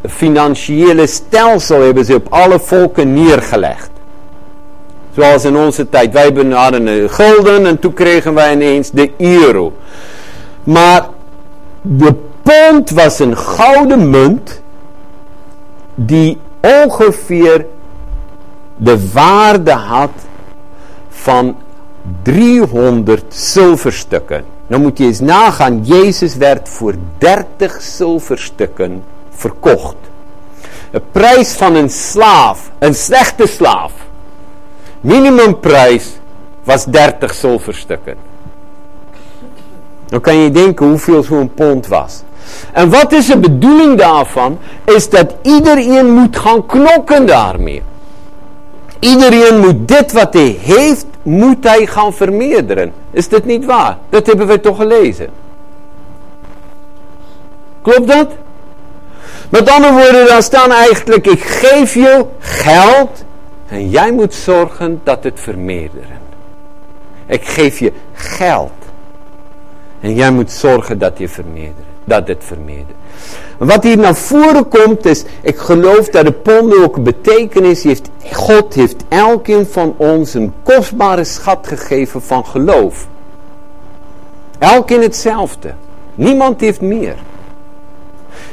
financiële 0.09 1.07
stelsel 1.07 1.81
hebben 1.81 2.05
ze 2.05 2.14
op 2.14 2.26
alle 2.31 2.61
volken 2.61 3.12
neergelegd. 3.12 3.90
Zoals 5.14 5.44
in 5.44 5.57
onze 5.57 5.88
tijd. 5.88 6.12
Wij 6.12 6.33
hadden 6.50 6.87
een 6.87 7.11
gulden 7.11 7.66
en 7.66 7.79
toen 7.79 7.92
kregen 7.92 8.35
wij 8.35 8.53
ineens 8.53 8.90
de 8.90 9.11
euro. 9.18 9.72
Maar 10.64 11.09
de 11.83 12.14
pond 12.42 12.90
was 12.90 13.18
een 13.18 13.37
gouden 13.37 14.11
munt 14.11 14.62
die 15.94 16.38
ongeveer 16.61 17.66
de 18.77 19.11
waarde 19.12 19.73
had 19.73 20.11
van 21.09 21.57
300 22.23 23.25
zilverstukken. 23.29 24.44
Dan 24.66 24.81
moet 24.81 24.99
je 24.99 25.05
eens 25.05 25.20
nagaan, 25.20 25.85
Jezus 25.85 26.37
werd 26.37 26.68
voor 26.68 26.94
30 27.18 27.83
zilverstukken 27.83 29.05
verkocht. 29.31 29.96
De 30.90 31.03
prijs 31.12 31.53
van 31.53 31.75
een 31.75 31.90
slaaf, 31.90 32.70
een 32.79 32.94
slechte 32.94 33.46
slaaf, 33.46 33.92
minimumprijs 35.01 36.18
was 36.64 36.85
30 36.85 37.35
zilverstukken. 37.35 38.30
Dan 40.11 40.20
kan 40.20 40.37
je 40.37 40.51
denken 40.51 40.87
hoeveel 40.87 41.23
zo'n 41.23 41.55
pond 41.55 41.87
was. 41.87 42.23
En 42.73 42.90
wat 42.90 43.12
is 43.12 43.27
de 43.27 43.38
bedoeling 43.38 43.99
daarvan? 43.99 44.59
Is 44.85 45.09
dat 45.09 45.35
iedereen 45.42 46.11
moet 46.11 46.37
gaan 46.38 46.66
knokken 46.66 47.27
daarmee. 47.27 47.83
Iedereen 48.99 49.59
moet 49.59 49.88
dit 49.88 50.12
wat 50.12 50.35
hij 50.35 50.59
heeft, 50.61 51.07
moet 51.23 51.64
hij 51.64 51.87
gaan 51.87 52.12
vermeerderen. 52.12 52.92
Is 53.11 53.29
dat 53.29 53.44
niet 53.44 53.64
waar? 53.64 53.99
Dat 54.09 54.27
hebben 54.27 54.46
we 54.46 54.61
toch 54.61 54.77
gelezen. 54.77 55.29
Klopt 57.83 58.07
dat? 58.07 58.29
Met 59.49 59.70
andere 59.70 59.92
woorden, 59.92 60.27
dan 60.27 60.42
staan 60.42 60.73
eigenlijk, 60.73 61.27
ik 61.27 61.42
geef 61.42 61.94
je 61.94 62.27
geld 62.38 63.25
en 63.68 63.90
jij 63.90 64.12
moet 64.12 64.35
zorgen 64.35 65.01
dat 65.05 65.25
het 65.25 65.40
vermeerderen. 65.40 66.18
Ik 67.27 67.44
geef 67.44 67.79
je 67.79 67.92
geld. 68.12 68.80
En 70.01 70.15
jij 70.15 70.31
moet 70.31 70.53
zorgen 70.53 70.99
dat, 70.99 71.19
je 71.19 71.29
vermeerdert, 71.29 71.87
dat 72.05 72.29
het 72.29 72.45
vermeerdert. 72.45 72.97
Wat 73.59 73.83
hier 73.83 73.99
naar 73.99 74.15
voren 74.15 74.69
komt 74.69 75.07
is, 75.07 75.25
ik 75.43 75.59
geloof 75.59 76.09
dat 76.09 76.25
de 76.25 76.33
ponden 76.33 76.83
ook 76.83 77.03
betekenis 77.03 77.83
heeft. 77.83 78.11
God 78.33 78.75
heeft 78.75 79.05
elkeen 79.09 79.67
van 79.67 79.95
ons 79.97 80.35
een 80.35 80.53
kostbare 80.63 81.25
schat 81.25 81.67
gegeven 81.67 82.23
van 82.23 82.47
geloof. 82.47 83.07
Elkeen 84.59 85.03
hetzelfde. 85.03 85.75
Niemand 86.15 86.61
heeft 86.61 86.81
meer. 86.81 87.17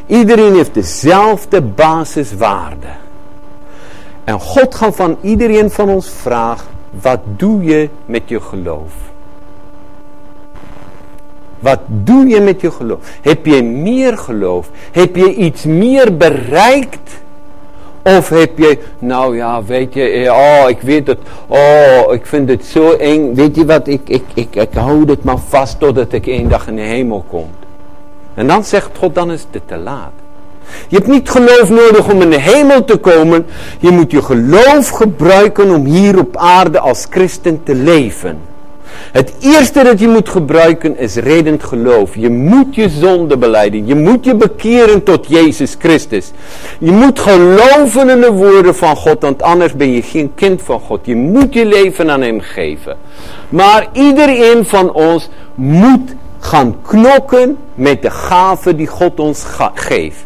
Iedereen 0.06 0.56
heeft 0.56 0.74
dezelfde 0.74 1.62
basiswaarde. 1.62 2.88
En 4.24 4.40
God 4.40 4.76
gaat 4.76 4.96
van 4.96 5.18
iedereen 5.22 5.72
van 5.72 5.90
ons 5.90 6.10
vragen, 6.10 6.68
wat 7.02 7.20
doe 7.26 7.64
je 7.64 7.90
met 8.06 8.22
je 8.26 8.42
geloof? 8.42 9.07
Wat 11.60 11.80
doe 11.88 12.28
je 12.28 12.39
met 12.39 12.62
je 12.62 12.72
geloof? 12.72 13.00
Heb 13.22 13.46
je 13.46 13.63
meer 13.63 14.17
geloof? 14.17 14.70
Heb 14.91 15.15
je 15.15 15.34
iets 15.34 15.63
meer 15.63 16.17
bereikt? 16.17 17.22
Of 18.04 18.30
heb 18.30 18.58
je, 18.58 18.78
nou 19.00 19.36
ja, 19.36 19.63
weet 19.63 19.93
je, 19.93 20.10
eh, 20.10 20.32
oh, 20.32 20.70
ik 20.70 20.82
weet 20.82 21.08
het, 21.08 21.20
oh, 21.48 22.13
ik 22.13 22.26
vind 22.26 22.50
het 22.50 22.65
zo 22.65 22.91
eng. 22.91 23.34
Weet 23.34 23.56
je 23.56 23.65
wat, 23.65 23.88
ik, 23.88 24.02
ik, 24.06 24.24
ik, 24.34 24.56
ik 24.56 24.74
hou 24.74 25.10
het 25.10 25.24
maar 25.24 25.39
vast 25.48 25.80
totdat 25.80 26.13
ik 26.13 26.28
één 26.28 26.50
dag 26.50 26.67
in 26.67 26.76
de 26.76 26.82
hemel 26.82 27.26
kom. 27.30 27.50
En 28.34 28.48
dan 28.48 28.63
zegt 28.63 28.89
God, 28.98 29.15
dan 29.15 29.32
is 29.32 29.46
het 29.52 29.67
te 29.67 29.78
laat. 29.78 30.12
Je 30.88 30.96
hebt 30.96 31.08
niet 31.08 31.30
geloof 31.30 31.70
nodig 31.70 32.12
om 32.12 32.22
in 32.22 32.30
de 32.30 32.39
hemel 32.39 32.86
te 32.86 32.98
komen. 32.98 33.46
Je 33.80 33.91
moet 33.91 34.12
je 34.12 34.22
geloof 34.22 34.89
gebruiken 34.89 35.70
om 35.70 35.86
hier 35.86 36.20
op 36.20 36.38
aarde 36.38 36.80
als 36.80 37.08
christen 37.10 37.63
te 37.63 37.76
leven. 37.76 38.39
Het 39.12 39.34
eerste 39.39 39.84
dat 39.84 40.00
je 40.00 40.08
moet 40.08 40.30
gebruiken 40.30 40.97
is 40.97 41.15
reddend 41.15 41.63
geloof. 41.63 42.15
Je 42.15 42.30
moet 42.30 42.76
je 42.76 42.89
zonde 42.89 43.38
beleiden. 43.38 43.88
Je 43.88 43.95
moet 43.95 44.26
je 44.26 44.36
bekeren 44.36 45.04
tot 45.04 45.26
Jezus 45.28 45.76
Christus. 45.80 46.32
Je 46.80 46.91
moet 46.91 47.19
geloven 47.19 48.10
in 48.10 48.21
de 48.21 48.32
woorden 48.32 48.76
van 48.76 48.95
God, 48.95 49.21
want 49.21 49.41
anders 49.41 49.73
ben 49.73 49.91
je 49.91 50.02
geen 50.02 50.32
kind 50.36 50.62
van 50.62 50.80
God. 50.80 51.06
Je 51.06 51.15
moet 51.15 51.54
je 51.54 51.65
leven 51.65 52.12
aan 52.12 52.21
Hem 52.21 52.39
geven. 52.39 52.97
Maar 53.50 53.88
iedereen 53.93 54.65
van 54.65 54.93
ons 54.93 55.30
moet 55.56 56.15
gaan 56.39 56.76
knokken 56.82 57.58
met 57.76 58.02
de 58.02 58.10
gaven 58.10 58.78
die 58.78 58.88
God 58.88 59.19
ons 59.19 59.43
geeft. 59.73 60.26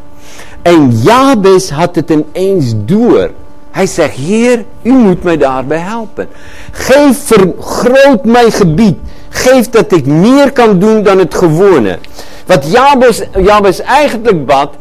En 0.62 0.92
Jabes 0.92 1.70
had 1.70 1.96
het 1.96 2.10
ineens 2.10 2.74
door. 2.76 3.32
Hij 3.72 3.86
zegt, 3.86 4.16
Heer, 4.16 4.66
u 4.82 4.92
moet 4.92 5.24
mij 5.24 5.38
daarbij 5.38 5.78
helpen. 5.78 6.28
Geef, 6.72 7.18
vergroot 7.26 8.26
mijn 8.26 8.52
gebied. 8.52 8.98
Geef 9.30 9.70
dat 9.70 9.92
ik 9.92 10.06
meer 10.06 10.52
kan 10.52 10.80
doen 10.80 11.04
dan 11.04 11.20
het 11.20 11.36
gewone. 11.36 11.98
Wat 12.46 12.72
Jabes, 12.72 13.22
Jabes 13.42 13.82
eigenlijk 13.82 14.46
bad, 14.46 14.76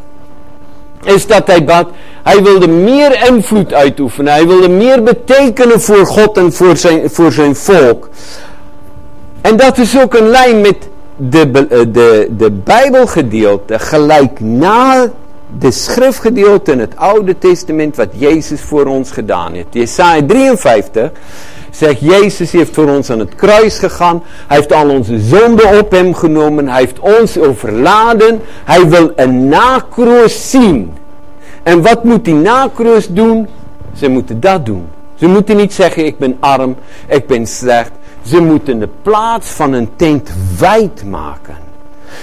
is 1.03 1.27
dat 1.27 1.47
hij 1.47 1.65
bad, 1.65 1.89
hij 2.23 2.43
wilde 2.43 2.69
meer 2.69 3.27
invloed 3.29 3.73
uitoefenen. 3.73 4.33
Hij 4.33 4.47
wilde 4.47 4.69
meer 4.69 5.03
betekenen 5.03 5.81
voor 5.81 6.07
God 6.07 6.37
en 6.37 6.53
voor 6.53 6.77
zijn, 6.77 7.11
voor 7.11 7.33
zijn 7.33 7.57
volk. 7.57 8.09
En 9.41 9.57
dat 9.57 9.79
is 9.79 10.01
ook 10.01 10.15
een 10.15 10.29
lijn 10.29 10.61
met 10.61 10.89
de, 11.17 11.51
de, 11.91 12.29
de 12.37 12.51
Bijbelgedeelte 12.51 13.79
gelijk 13.79 14.41
na 14.41 15.11
de 15.59 15.71
schriftgedeelte 15.71 16.73
in 16.73 16.79
het 16.79 16.97
Oude 16.97 17.39
Testament 17.39 17.97
wat 17.97 18.09
Jezus 18.13 18.61
voor 18.61 18.87
ons 18.87 19.11
gedaan 19.11 19.53
heeft. 19.53 19.67
Jesaja 19.71 20.27
53 20.27 21.11
zegt 21.71 22.01
Jezus 22.01 22.53
heeft 22.53 22.75
voor 22.75 22.89
ons 22.89 23.11
aan 23.11 23.19
het 23.19 23.35
kruis 23.35 23.79
gegaan. 23.79 24.23
Hij 24.47 24.57
heeft 24.57 24.73
al 24.73 24.89
onze 24.89 25.21
zonden 25.21 25.79
op 25.79 25.91
hem 25.91 26.15
genomen. 26.15 26.69
Hij 26.69 26.79
heeft 26.79 26.99
ons 26.99 27.39
overladen. 27.39 28.41
Hij 28.65 28.89
wil 28.89 29.13
een 29.17 29.49
nakroos 29.49 30.51
zien. 30.51 30.93
En 31.63 31.83
wat 31.83 32.05
moet 32.05 32.25
die 32.25 32.35
nakroos 32.35 33.09
doen? 33.09 33.49
Ze 33.95 34.09
moeten 34.09 34.41
dat 34.41 34.67
doen. 34.67 34.89
Ze 35.15 35.27
moeten 35.27 35.57
niet 35.57 35.73
zeggen 35.73 36.07
ik 36.07 36.19
ben 36.19 36.37
arm, 36.41 36.77
ik 37.09 37.27
ben 37.27 37.47
slecht. 37.47 37.91
Ze 38.23 38.41
moeten 38.41 38.79
de 38.79 38.89
plaats 39.03 39.49
van 39.49 39.73
een 39.73 39.91
tent 39.97 40.31
wijd 40.59 41.05
maken. 41.05 41.70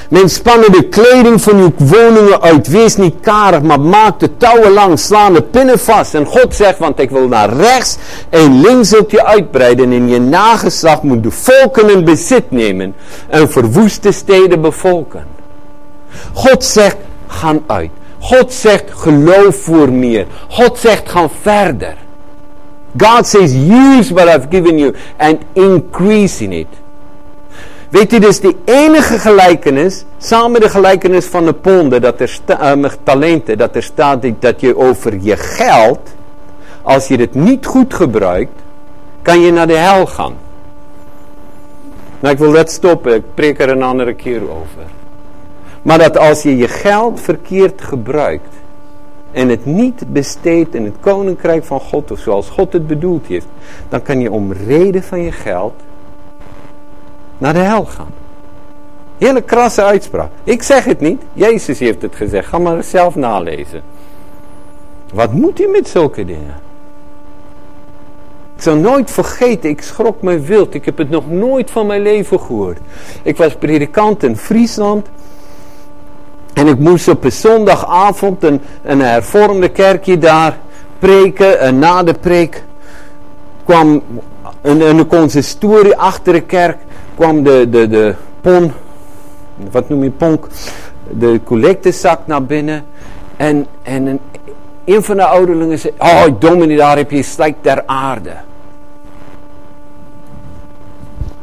Men 0.09 0.29
spannen 0.29 0.71
de 0.71 0.83
kleding 0.83 1.41
van 1.41 1.57
uw 1.59 1.71
woningen 1.77 2.41
uit. 2.41 2.67
Wees 2.67 2.95
niet 2.95 3.15
karig, 3.21 3.61
maar 3.61 3.79
maak 3.79 4.19
de 4.19 4.37
touwen 4.37 4.71
lang. 4.71 4.99
Slaan 4.99 5.33
de 5.33 5.41
pinnen 5.41 5.79
vast. 5.79 6.13
En 6.13 6.25
God 6.25 6.55
zegt, 6.55 6.77
want 6.77 6.99
ik 6.99 7.09
wil 7.09 7.27
naar 7.27 7.53
rechts 7.53 7.97
en 8.29 8.61
links 8.61 8.89
zult 8.89 9.11
je 9.11 9.25
uitbreiden. 9.25 9.85
En 9.85 9.91
in 9.91 10.09
je 10.09 10.19
nageslacht 10.19 11.03
moet 11.03 11.23
de 11.23 11.31
volken 11.31 11.89
in 11.89 12.05
bezit 12.05 12.51
nemen. 12.51 12.95
En 13.27 13.49
verwoeste 13.49 14.11
steden 14.11 14.61
bevolken. 14.61 15.25
God 16.33 16.63
zegt, 16.63 16.97
gaan 17.27 17.63
uit. 17.67 17.89
God 18.19 18.53
zegt, 18.53 18.83
geloof 18.89 19.55
voor 19.55 19.89
meer. 19.89 20.25
God 20.49 20.77
zegt, 20.77 21.09
ga 21.09 21.29
verder. 21.41 21.95
God 22.97 23.27
says, 23.27 23.53
use 23.53 24.13
what 24.13 24.27
I've 24.27 24.47
given 24.49 24.77
you 24.77 24.93
and 25.17 25.37
increase 25.53 26.43
in 26.43 26.51
it. 26.51 26.67
Weet 27.89 28.13
u, 28.13 28.19
dus 28.19 28.39
de 28.39 28.55
enige 28.65 29.19
gelijkenis, 29.19 30.05
samen 30.17 30.61
de 30.61 30.69
gelijkenis 30.69 31.25
van 31.25 31.45
de 31.45 31.53
ponden, 31.53 32.01
dat 32.01 32.19
er 32.19 32.29
sta, 32.29 32.75
uh, 32.75 32.89
talenten, 33.03 33.57
dat 33.57 33.75
er 33.75 33.83
staat 33.83 34.25
dat 34.39 34.61
je 34.61 34.77
over 34.77 35.17
je 35.21 35.37
geld, 35.37 35.99
als 36.81 37.07
je 37.07 37.17
het 37.17 37.33
niet 37.33 37.65
goed 37.65 37.93
gebruikt, 37.93 38.61
kan 39.21 39.39
je 39.39 39.51
naar 39.51 39.67
de 39.67 39.77
hel 39.77 40.05
gaan. 40.05 40.33
Nou, 42.19 42.33
ik 42.33 42.39
wil 42.39 42.51
dat 42.51 42.71
stoppen, 42.71 43.15
ik 43.15 43.23
preek 43.33 43.59
er 43.59 43.69
een 43.69 43.83
andere 43.83 44.13
keer 44.13 44.41
over. 44.41 44.83
Maar 45.81 45.97
dat 45.97 46.17
als 46.17 46.43
je 46.43 46.57
je 46.57 46.67
geld 46.67 47.21
verkeerd 47.21 47.81
gebruikt, 47.81 48.55
en 49.31 49.49
het 49.49 49.65
niet 49.65 50.13
besteedt 50.13 50.75
in 50.75 50.85
het 50.85 50.95
koninkrijk 50.99 51.63
van 51.63 51.79
God, 51.79 52.11
of 52.11 52.19
zoals 52.19 52.49
God 52.49 52.73
het 52.73 52.87
bedoeld 52.87 53.25
heeft, 53.25 53.47
dan 53.89 54.01
kan 54.01 54.19
je 54.19 54.31
om 54.31 54.51
reden 54.51 55.03
van 55.03 55.21
je 55.21 55.31
geld 55.31 55.73
naar 57.37 57.53
de 57.53 57.59
hel 57.59 57.85
gaan. 57.85 58.11
Hele 59.17 59.41
krasse 59.41 59.83
uitspraak. 59.83 60.29
Ik 60.43 60.63
zeg 60.63 60.83
het 60.83 60.99
niet. 60.99 61.21
Jezus 61.33 61.79
heeft 61.79 62.01
het 62.01 62.15
gezegd. 62.15 62.47
Ga 62.47 62.57
maar 62.57 62.83
zelf 62.83 63.15
nalezen. 63.15 63.81
Wat 65.13 65.33
moet 65.33 65.61
u 65.61 65.67
met 65.67 65.87
zulke 65.87 66.25
dingen? 66.25 66.55
Ik 68.55 68.63
zal 68.63 68.75
nooit 68.75 69.11
vergeten, 69.11 69.69
ik 69.69 69.81
schrok 69.81 70.21
me 70.21 70.39
wild. 70.39 70.73
Ik 70.73 70.85
heb 70.85 70.97
het 70.97 71.09
nog 71.09 71.29
nooit 71.29 71.71
van 71.71 71.87
mijn 71.87 72.01
leven 72.01 72.39
gehoord. 72.39 72.77
Ik 73.23 73.37
was 73.37 73.55
predikant 73.55 74.23
in 74.23 74.37
Friesland. 74.37 75.07
En 76.53 76.67
ik 76.67 76.79
moest 76.79 77.07
op 77.07 77.23
een 77.23 77.31
zondagavond 77.31 78.43
een, 78.43 78.61
een 78.83 79.01
hervormde 79.01 79.69
kerkje 79.69 80.17
daar 80.17 80.57
preken. 80.99 81.59
En 81.59 81.79
na 81.79 82.03
de 82.03 82.13
preek 82.13 82.63
kwam 83.65 84.01
een, 84.61 84.81
een 84.81 85.07
consistorie 85.07 85.97
achter 85.97 86.33
de 86.33 86.41
kerk 86.41 86.77
kwam 87.17 87.43
de, 87.43 87.67
de, 87.69 87.87
de 87.87 88.15
pon, 88.41 88.71
wat 89.71 89.89
noem 89.89 90.03
je 90.03 90.09
ponk, 90.09 90.47
de 91.09 91.39
collectezak 91.43 92.19
naar 92.25 92.43
binnen. 92.43 92.85
En, 93.37 93.67
en 93.83 94.05
een, 94.05 94.19
een 94.85 95.03
van 95.03 95.15
de 95.15 95.25
ouderlingen 95.25 95.79
zei, 95.79 95.93
oh 95.97 96.25
dominee, 96.39 96.77
daar 96.77 96.97
heb 96.97 97.11
je 97.11 97.23
slijk 97.23 97.55
der 97.61 97.83
aarde. 97.85 98.33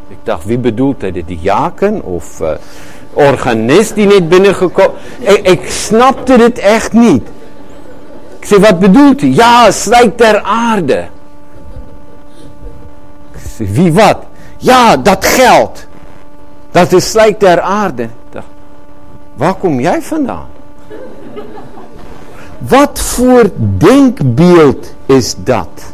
Ik 0.09 0.17
dacht, 0.23 0.45
wie 0.45 0.59
bedoelt 0.59 1.01
hij? 1.01 1.13
De 1.13 1.25
diaken 1.25 2.03
of 2.03 2.41
uh, 2.41 2.51
organist 3.13 3.95
die 3.95 4.07
niet 4.07 4.29
binnengekomen? 4.29 4.95
Ik, 5.19 5.49
ik 5.49 5.71
snapte 5.71 6.33
het 6.33 6.59
echt 6.59 6.93
niet. 6.93 7.29
Ik 8.39 8.45
zei, 8.45 8.61
wat 8.61 8.79
bedoelt 8.79 9.21
hij? 9.21 9.31
Ja, 9.31 9.71
slijk 9.71 10.19
der 10.19 10.43
aarde. 10.43 11.07
Ik 13.33 13.41
zei, 13.57 13.73
wie 13.73 13.93
wat? 13.93 14.17
Ja, 14.65 14.97
dat 14.97 15.25
geld. 15.25 15.87
Dat 16.71 16.93
is 16.93 17.11
slijk 17.11 17.41
der 17.41 17.61
aarde. 17.61 18.09
Waar 19.35 19.55
kom 19.55 19.81
jij 19.81 20.03
vandaan? 20.03 20.47
Wat 22.59 23.01
voor 23.01 23.51
denkbeeld 23.57 24.95
is 25.07 25.35
dat? 25.39 25.93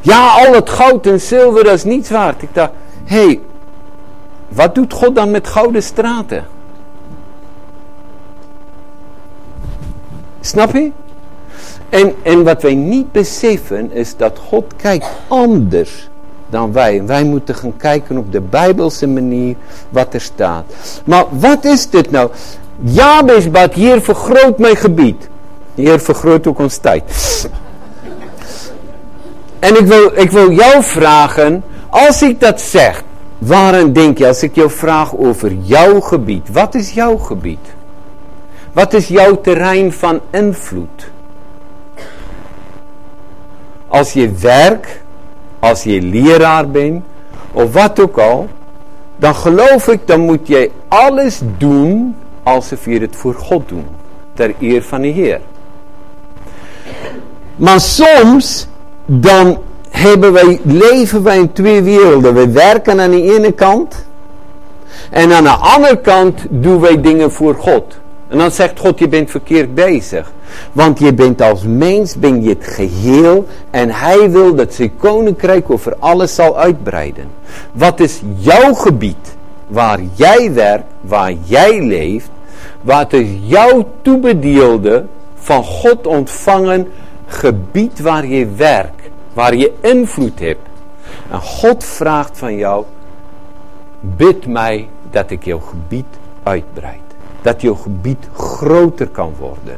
Ja, 0.00 0.28
al 0.28 0.52
het 0.52 0.70
goud 0.70 1.06
en 1.06 1.20
zilver, 1.20 1.66
is 1.66 1.84
niets 1.84 2.10
waard. 2.10 2.42
Ik 2.42 2.54
dacht, 2.54 2.72
hé, 3.04 3.24
hey, 3.24 3.40
wat 4.48 4.74
doet 4.74 4.92
God 4.92 5.14
dan 5.14 5.30
met 5.30 5.46
gouden 5.46 5.82
straten? 5.82 6.46
Snap 10.40 10.72
je? 10.72 10.92
En, 11.88 12.14
en 12.22 12.44
wat 12.44 12.62
wij 12.62 12.74
niet 12.74 13.12
beseffen 13.12 13.92
is 13.92 14.16
dat 14.16 14.38
God 14.48 14.64
kijkt 14.76 15.06
anders 15.28 16.08
dan 16.50 16.72
wij. 16.72 17.04
Wij 17.06 17.24
moeten 17.24 17.54
gaan 17.54 17.76
kijken 17.76 18.18
op 18.18 18.32
de 18.32 18.40
bijbelse 18.40 19.06
manier 19.06 19.56
wat 19.88 20.14
er 20.14 20.20
staat. 20.20 20.64
Maar 21.04 21.24
wat 21.30 21.64
is 21.64 21.90
dit 21.90 22.10
nou? 22.10 22.30
Jabes 22.80 23.50
bad, 23.50 23.74
hier 23.74 24.00
vergroot 24.00 24.58
mijn 24.58 24.76
gebied. 24.76 25.28
Hier 25.74 26.00
vergroot 26.00 26.46
ook 26.46 26.58
ons 26.58 26.76
tijd. 26.76 27.02
En 29.58 29.76
ik 29.76 29.86
wil, 29.86 30.10
ik 30.14 30.30
wil 30.30 30.52
jou 30.52 30.82
vragen, 30.82 31.62
als 31.88 32.22
ik 32.22 32.40
dat 32.40 32.60
zeg, 32.60 33.02
waarom 33.38 33.92
denk 33.92 34.18
je, 34.18 34.26
als 34.26 34.42
ik 34.42 34.54
jou 34.54 34.70
vraag 34.70 35.16
over 35.16 35.52
jouw 35.62 36.00
gebied, 36.00 36.48
wat 36.52 36.74
is 36.74 36.90
jouw 36.90 37.16
gebied? 37.16 37.76
Wat 38.72 38.94
is 38.94 39.08
jouw 39.08 39.40
terrein 39.40 39.92
van 39.92 40.20
invloed? 40.30 41.10
Als 43.88 44.12
je 44.12 44.32
werk, 44.32 45.02
als 45.58 45.82
je 45.82 46.02
leraar 46.02 46.70
bent, 46.70 47.04
of 47.52 47.72
wat 47.72 48.00
ook 48.00 48.18
al, 48.18 48.48
dan 49.16 49.34
geloof 49.34 49.88
ik, 49.88 50.06
dan 50.06 50.20
moet 50.20 50.46
jij 50.46 50.70
alles 50.88 51.40
doen 51.58 52.16
alsof 52.42 52.84
je 52.84 53.00
het 53.00 53.16
voor 53.16 53.34
God 53.34 53.68
doet. 53.68 53.84
Ter 54.34 54.54
eer 54.60 54.82
van 54.82 55.00
de 55.00 55.08
Heer. 55.08 55.40
Maar 57.56 57.80
soms, 57.80 58.66
dan 59.06 59.58
hebben 59.90 60.32
wij, 60.32 60.60
leven 60.62 61.22
wij 61.22 61.38
in 61.38 61.52
twee 61.52 61.82
werelden. 61.82 62.34
We 62.34 62.50
werken 62.50 63.00
aan 63.00 63.10
de 63.10 63.22
ene 63.22 63.52
kant. 63.52 64.06
En 65.10 65.32
aan 65.32 65.44
de 65.44 65.50
andere 65.50 66.00
kant 66.00 66.46
doen 66.48 66.80
wij 66.80 67.00
dingen 67.00 67.32
voor 67.32 67.54
God. 67.54 67.98
En 68.28 68.38
dan 68.38 68.50
zegt 68.50 68.78
God, 68.78 68.98
je 68.98 69.08
bent 69.08 69.30
verkeerd 69.30 69.74
bezig. 69.74 70.32
Want 70.72 70.98
je 70.98 71.14
bent 71.14 71.42
als 71.42 71.62
mens, 71.62 72.14
ben 72.14 72.42
je 72.42 72.48
het 72.48 72.66
geheel. 72.66 73.46
En 73.70 73.90
hij 73.90 74.30
wil 74.30 74.54
dat 74.54 74.74
zijn 74.74 74.96
koninkrijk 74.96 75.70
over 75.70 75.96
alles 75.98 76.34
zal 76.34 76.58
uitbreiden. 76.58 77.28
Wat 77.72 78.00
is 78.00 78.20
jouw 78.36 78.74
gebied? 78.74 79.36
Waar 79.66 80.00
jij 80.14 80.52
werkt, 80.52 80.84
waar 81.00 81.32
jij 81.44 81.82
leeft. 81.82 82.30
Wat 82.80 83.12
is 83.12 83.28
jouw 83.40 83.88
toebedeelde, 84.02 85.04
van 85.34 85.64
God 85.64 86.06
ontvangen 86.06 86.88
gebied 87.26 88.00
waar 88.00 88.26
je 88.26 88.46
werkt. 88.46 89.08
Waar 89.32 89.54
je 89.54 89.72
invloed 89.80 90.38
hebt. 90.38 90.68
En 91.30 91.40
God 91.40 91.84
vraagt 91.84 92.38
van 92.38 92.56
jou, 92.56 92.84
bid 94.00 94.46
mij 94.46 94.88
dat 95.10 95.30
ik 95.30 95.44
jouw 95.44 95.58
gebied 95.60 96.06
uitbreid. 96.42 97.07
Dat 97.42 97.60
jouw 97.60 97.74
gebied 97.74 98.28
groter 98.36 99.08
kan 99.08 99.34
worden. 99.38 99.76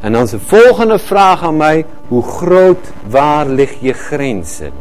En 0.00 0.12
dan 0.12 0.26
de 0.26 0.38
volgende 0.46 0.98
vraag 0.98 1.42
aan 1.42 1.56
mij, 1.56 1.86
hoe 2.08 2.22
groot, 2.22 2.78
waar 3.08 3.46
ligt 3.46 3.76
je 3.80 3.92
grenzen? 3.92 4.72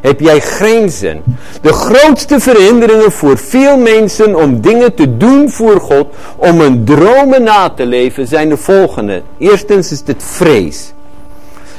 Heb 0.00 0.20
jij 0.20 0.40
grenzen? 0.40 1.22
De 1.60 1.72
grootste 1.72 2.40
verhinderingen 2.40 3.12
voor 3.12 3.38
veel 3.38 3.76
mensen 3.78 4.34
om 4.34 4.60
dingen 4.60 4.94
te 4.94 5.16
doen 5.16 5.50
voor 5.50 5.80
God, 5.80 6.06
om 6.36 6.60
hun 6.60 6.84
dromen 6.84 7.42
na 7.42 7.70
te 7.70 7.86
leven, 7.86 8.26
zijn 8.26 8.48
de 8.48 8.56
volgende. 8.56 9.22
Eerstens 9.38 9.92
is 9.92 10.02
het 10.06 10.22
vrees. 10.22 10.92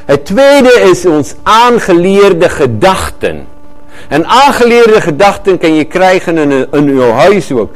Het 0.06 0.26
tweede 0.26 0.88
is 0.92 1.06
ons 1.06 1.36
aangeleerde 1.44 2.50
gedachten. 2.50 3.48
En 4.14 4.26
aangeleerde 4.28 5.02
gedachten 5.02 5.58
kan 5.58 5.74
je 5.74 5.84
krijgen 5.84 6.38
in, 6.38 6.68
in 6.72 6.88
uw 6.88 7.10
huis 7.10 7.52
ook. 7.52 7.72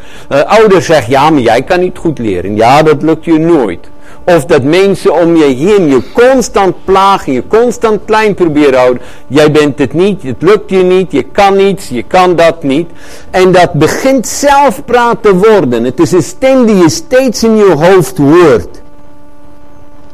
Ouders 0.45 0.85
zeggen, 0.85 1.11
ja, 1.11 1.29
maar 1.29 1.41
jij 1.41 1.61
kan 1.61 1.79
niet 1.79 1.97
goed 1.97 2.19
leren. 2.19 2.55
Ja, 2.55 2.83
dat 2.83 3.01
lukt 3.01 3.25
je 3.25 3.39
nooit. 3.39 3.89
Of 4.23 4.45
dat 4.45 4.63
mensen 4.63 5.13
om 5.13 5.35
je 5.35 5.43
heen 5.43 5.87
je 5.87 6.01
constant 6.13 6.75
plagen, 6.85 7.33
je 7.33 7.47
constant 7.47 7.99
klein 8.05 8.33
proberen 8.33 8.79
houden. 8.79 9.01
Jij 9.27 9.51
bent 9.51 9.79
het 9.79 9.93
niet, 9.93 10.23
het 10.23 10.41
lukt 10.41 10.69
je 10.69 10.83
niet, 10.83 11.11
je 11.11 11.23
kan 11.23 11.55
niets, 11.55 11.89
je 11.89 12.03
kan 12.03 12.35
dat 12.35 12.63
niet. 12.63 12.89
En 13.31 13.51
dat 13.51 13.73
begint 13.73 14.27
zelfpraat 14.27 15.23
te 15.23 15.35
worden. 15.35 15.83
Het 15.83 15.99
is 15.99 16.11
een 16.11 16.23
stem 16.23 16.65
die 16.65 16.75
je 16.75 16.89
steeds 16.89 17.43
in 17.43 17.55
je 17.55 17.75
hoofd 17.77 18.17
hoort. 18.17 18.81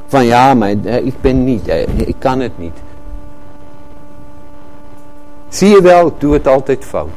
Van 0.08 0.26
ja, 0.26 0.54
maar 0.54 0.74
eh, 0.84 1.06
ik 1.06 1.22
ben 1.22 1.44
niet, 1.44 1.68
eh, 1.68 1.82
ik 1.96 2.16
kan 2.20 2.40
het 2.40 2.52
niet. 2.56 2.78
Zie 5.54 5.70
je 5.70 5.82
wel, 5.82 6.08
ik 6.08 6.13
doe 6.18 6.34
het 6.34 6.48
altijd 6.48 6.86
fout. 6.89 7.10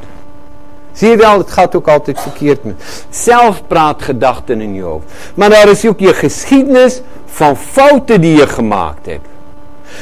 Zie 0.91 1.09
je 1.09 1.17
wel, 1.17 1.37
het 1.37 1.51
gaat 1.51 1.75
ook 1.75 1.87
altijd 1.87 2.19
verkeerd 2.19 2.63
met. 2.63 3.05
Zelfpraatgedachten 3.09 4.61
in 4.61 4.73
je 4.73 4.81
hoofd. 4.81 5.05
Maar 5.33 5.49
daar 5.49 5.67
is 5.67 5.85
ook 5.85 5.99
je 5.99 6.13
geschiedenis 6.13 7.01
van 7.25 7.57
fouten 7.57 8.21
die 8.21 8.35
je 8.35 8.47
gemaakt 8.47 9.05
hebt. 9.05 9.27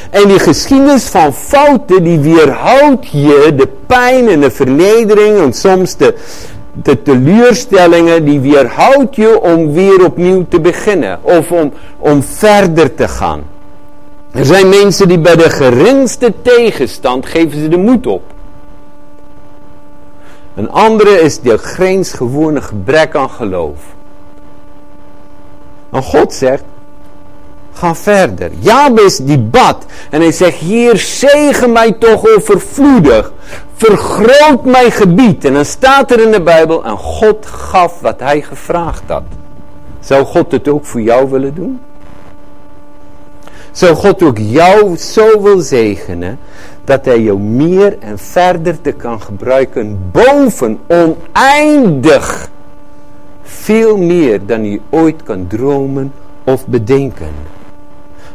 En 0.10 0.28
die 0.28 0.40
geschiedenis 0.40 1.04
van 1.04 1.34
fouten 1.34 2.04
die 2.04 2.20
weerhoudt 2.20 3.08
je 3.12 3.54
de 3.56 3.68
pijn 3.86 4.30
en 4.30 4.40
de 4.40 4.52
vernedering 4.52 5.38
en 5.38 5.54
soms 5.54 5.96
de, 5.96 6.16
de 6.74 7.02
teleurstellingen 7.02 8.26
die 8.26 8.40
weerhoudt 8.40 9.16
je 9.16 9.42
om 9.42 9.74
weer 9.74 10.06
opnieuw 10.06 10.46
te 10.50 10.60
beginnen. 10.60 11.20
Of 11.22 11.52
om, 11.52 11.74
om 11.98 12.24
verder 12.24 12.96
te 12.96 13.08
gaan. 13.08 13.44
Er 14.36 14.46
zijn 14.46 14.70
mensen 14.70 15.08
die 15.08 15.20
bij 15.20 15.36
de 15.36 15.50
geringste 15.50 16.34
tegenstand 16.42 17.26
geven 17.26 17.60
ze 17.60 17.68
de 17.68 17.78
moed 17.78 18.08
op. 18.08 18.24
Een 20.56 20.72
andere 20.72 21.22
is 21.22 21.40
de 21.40 21.58
gewone 22.02 22.62
gebrek 22.62 23.16
aan 23.16 23.30
geloof. 23.30 23.80
En 25.92 26.04
God 26.04 26.34
zegt, 26.34 26.64
ga 27.74 27.96
verder. 27.96 28.52
Jabes 28.60 29.18
die 29.18 29.40
bad 29.40 29.86
en 30.10 30.22
hij 30.22 30.32
zegt, 30.32 30.58
hier 30.58 30.98
zegen 30.98 31.72
mij 31.72 31.92
toch 31.92 32.28
overvloedig. 32.36 33.34
Vergroot 33.76 34.66
mijn 34.66 34.92
gebied. 34.92 35.46
En 35.46 35.54
dan 35.54 35.66
staat 35.66 36.12
er 36.12 36.20
in 36.20 36.32
de 36.32 36.42
Bijbel, 36.42 36.86
en 36.86 36.98
God 36.98 37.46
gaf 37.46 38.00
wat 38.00 38.20
hij 38.20 38.42
gevraagd 38.42 39.04
had. 39.08 39.24
Zou 40.00 40.26
God 40.26 40.52
het 40.52 40.68
ook 40.68 40.86
voor 40.86 41.02
jou 41.02 41.30
willen 41.30 41.56
doen? 41.56 41.80
Zou 43.76 43.96
God 43.96 44.24
ook 44.24 44.38
jou 44.38 44.98
zo 44.98 45.42
wil 45.42 45.60
zegenen 45.60 46.40
dat 46.84 47.06
hij 47.06 47.20
jou 47.20 47.40
meer 47.40 48.00
en 48.00 48.18
verder 48.18 48.82
te 48.82 48.92
kan 48.92 49.22
gebruiken 49.22 50.00
boven 50.12 50.80
oneindig 50.88 52.50
veel 53.44 53.98
meer 53.98 54.46
dan 54.46 54.66
je 54.66 54.80
ooit 54.90 55.24
kan 55.24 55.48
dromen 55.48 56.14
of 56.44 56.68
bedenken. 56.68 57.32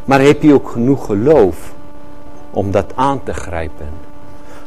Maar 0.05 0.21
heb 0.21 0.41
je 0.41 0.53
ook 0.53 0.69
genoeg 0.69 1.05
geloof 1.05 1.55
om 2.51 2.71
dat 2.71 2.91
aan 2.95 3.23
te 3.23 3.33
grijpen? 3.33 3.89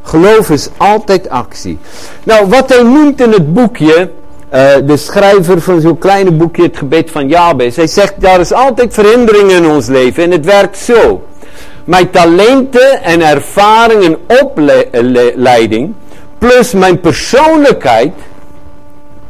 Geloof 0.03 0.51
is 0.51 0.69
altijd 0.77 1.29
actie. 1.29 1.79
Nou, 2.25 2.49
wat 2.49 2.69
hij 2.69 2.83
noemt 2.83 3.21
in 3.21 3.31
het 3.31 3.55
boekje, 3.55 4.11
uh, 4.55 4.87
de 4.87 4.97
schrijver 4.97 5.61
van 5.61 5.81
zo'n 5.81 5.99
kleine 5.99 6.31
boekje, 6.31 6.62
het 6.62 6.77
gebed 6.77 7.11
van 7.11 7.29
Jabez, 7.29 7.77
hij 7.77 7.87
zegt, 7.87 8.14
daar 8.21 8.40
is 8.40 8.53
altijd 8.53 8.95
verhindering 8.95 9.51
in 9.51 9.67
ons 9.67 9.87
leven 9.87 10.23
en 10.23 10.31
het 10.31 10.45
werkt 10.45 10.79
zo 10.79 11.23
mijn 11.85 12.11
talenten 12.11 13.03
en 13.03 13.21
ervaring 13.21 14.05
en 14.05 14.40
opleiding, 14.43 15.95
plus 16.38 16.73
mijn 16.73 17.01
persoonlijkheid, 17.01 18.12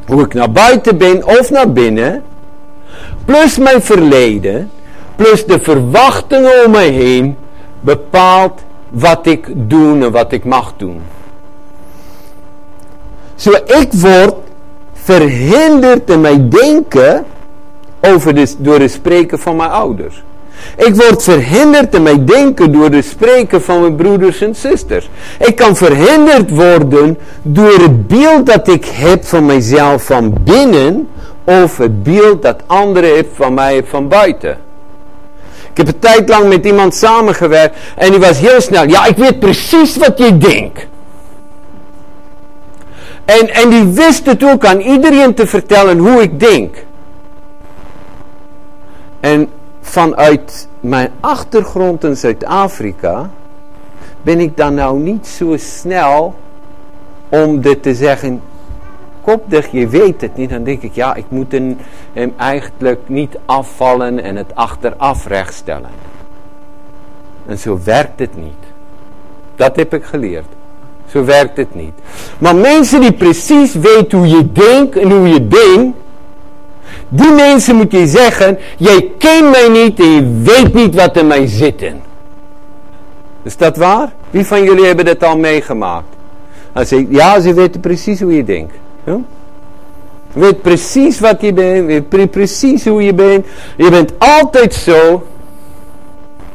hoe 0.07 0.23
ik 0.23 0.35
naar 0.35 0.53
buiten 0.53 0.99
ben 0.99 1.27
of 1.27 1.51
naar 1.51 1.73
binnen, 1.73 2.23
plus 3.25 3.59
mijn 3.59 3.83
verleden, 3.83 4.71
plus 5.17 5.47
de 5.47 5.61
verwachtingen 5.61 6.65
om 6.65 6.71
me 6.71 6.79
heen, 6.79 7.37
bepaalt 7.81 8.61
wat 8.89 9.27
ik 9.27 9.47
doe 9.55 10.05
en 10.05 10.13
wat 10.13 10.33
ik 10.33 10.45
mag 10.45 10.73
doen. 10.77 11.03
Zo 13.35 13.51
ik 13.51 13.89
word 13.93 14.35
verhinderd 15.05 16.11
in 16.11 16.21
mijn 16.21 16.49
denken 16.49 17.25
over 18.01 18.35
de, 18.35 18.55
door 18.59 18.81
het 18.81 18.91
spreken 18.91 19.39
van 19.39 19.57
mijn 19.57 19.71
ouders. 19.71 20.23
Ik 20.77 20.95
word 20.95 21.23
verhinderd 21.23 21.95
in 21.95 22.03
mijn 22.03 22.25
denken 22.25 22.73
door 22.73 22.91
de 22.91 23.03
spreken 23.03 23.63
van 23.63 23.81
mijn 23.81 23.97
broeders 23.97 24.41
en 24.41 24.55
zusters. 24.55 25.11
Ik 25.39 25.57
kan 25.57 25.77
verhinderd 25.77 26.51
worden 26.51 27.19
door 27.43 27.73
het 27.73 28.07
beeld 28.07 28.47
dat 28.47 28.69
ik 28.69 28.85
heb 28.85 29.25
van 29.25 29.47
mijzelf 29.47 30.05
van 30.05 30.35
binnen 30.45 31.09
of 31.45 31.79
het 31.79 32.03
beeld 32.03 32.43
dat 32.43 32.63
anderen 32.67 33.15
hebben 33.15 33.35
van 33.35 33.55
mij 33.55 33.85
van 33.85 34.09
buiten. 34.09 34.59
Ik 35.71 35.77
heb 35.77 35.87
een 35.87 35.99
tijd 35.99 36.29
lang 36.29 36.49
met 36.49 36.67
iemand 36.67 36.95
samengewerkt 36.95 37.77
en 37.97 38.11
die 38.11 38.21
was 38.21 38.39
heel 38.39 38.61
snel. 38.61 38.89
Ja, 38.89 39.07
ik 39.07 39.17
weet 39.17 39.39
precies 39.39 39.97
wat 39.97 40.19
je 40.19 40.39
denkt. 40.39 40.87
En, 43.25 43.49
en 43.49 43.71
die 43.71 43.85
wist 43.85 44.27
het 44.27 44.45
ook 44.45 44.65
aan 44.65 44.81
iedereen 44.81 45.35
te 45.35 45.47
vertellen 45.47 45.99
hoe 45.99 46.23
ik 46.23 46.41
denk. 46.41 46.85
En 49.21 49.49
vanuit 49.81 50.69
mijn 50.81 51.11
achtergrond 51.21 52.05
in 52.05 52.17
Zuid-Afrika 52.17 53.31
ben 54.23 54.41
ik 54.41 54.57
dan 54.57 54.75
nou 54.75 54.99
niet 54.99 55.27
zo 55.27 55.57
snel 55.57 56.35
om 57.29 57.61
dit 57.61 57.83
te 57.83 57.95
zeggen, 57.95 58.43
kopdig, 59.21 59.71
je 59.71 59.89
weet 59.89 60.21
het 60.21 60.37
niet. 60.37 60.51
Dan 60.51 60.65
denk 60.65 60.83
ik, 60.83 60.95
ja, 60.95 61.15
ik 61.15 61.25
moet 61.29 61.53
hem, 61.53 61.77
eigenlijk 62.37 63.01
niet 63.07 63.39
afvallen 63.45 64.23
en 64.23 64.37
het 64.37 64.55
achteraf 64.55 65.27
rechtstellen. 65.27 65.91
En 67.47 67.59
zo 67.59 67.79
werkt 67.85 68.19
het 68.19 68.37
niet. 68.37 68.65
Dat 69.55 69.77
heb 69.77 69.95
ik 69.95 70.05
geleerd. 70.05 70.47
Zo 71.07 71.25
werkt 71.25 71.57
het 71.57 71.75
niet. 71.75 71.93
Maar 72.39 72.57
mensen 72.57 73.01
die 73.01 73.13
precies 73.13 73.75
weten 73.75 74.19
hoe 74.19 74.29
je 74.29 74.53
denkt 74.53 74.97
en 74.97 75.11
hoe 75.11 75.29
je 75.29 75.49
denkt, 75.49 75.97
die 77.09 77.31
mensen 77.31 77.77
moet 77.77 77.93
je 77.93 78.07
zeggen, 78.07 78.59
jij 78.77 79.11
kent 79.19 79.51
mij 79.51 79.69
niet 79.69 80.01
en 80.01 80.11
je 80.11 80.41
weet 80.43 80.75
niet 80.75 80.95
wat 80.95 81.17
in 81.17 81.27
mij 81.27 81.47
zitten. 81.47 82.03
Is 83.43 83.57
dat 83.57 83.77
waar? 83.77 84.13
Wie 84.31 84.47
van 84.47 84.63
jullie 84.63 84.85
hebben 84.85 85.05
dat 85.05 85.23
al 85.23 85.39
meegemaakt? 85.39 86.07
Hij 86.73 86.85
zegt, 86.85 87.05
ja, 87.09 87.41
ze 87.41 87.55
weten 87.55 87.81
precies 87.81 88.21
hoe 88.21 88.37
je 88.37 88.45
denkt. 88.45 88.75
Weet 90.33 90.63
precies 90.63 91.21
wat 91.21 91.41
je 91.41 91.53
bent, 91.53 91.87
weet 92.09 92.31
precies 92.31 92.85
hoe 92.85 93.03
je 93.03 93.15
bent. 93.15 93.47
Je 93.77 93.91
bent 93.91 94.13
altijd 94.19 94.75
zo. 94.75 95.27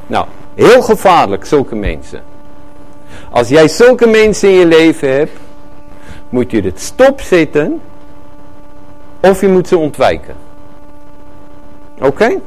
Nou, 0.07 0.25
heel 0.55 0.81
gevaarlijk, 0.81 1.45
zulke 1.45 1.75
mensen. 1.75 2.21
Als 3.29 3.47
jij 3.47 3.67
zulke 3.67 4.07
mensen 4.07 4.49
in 4.49 4.55
je 4.55 4.65
leven 4.65 5.13
hebt, 5.13 5.37
moet 6.29 6.51
je 6.51 6.61
het 6.61 6.81
stopzetten 6.81 7.81
of 9.19 9.41
je 9.41 9.47
moet 9.47 9.67
ze 9.67 9.77
ontwijken. 9.77 10.35
Oké? 11.99 12.39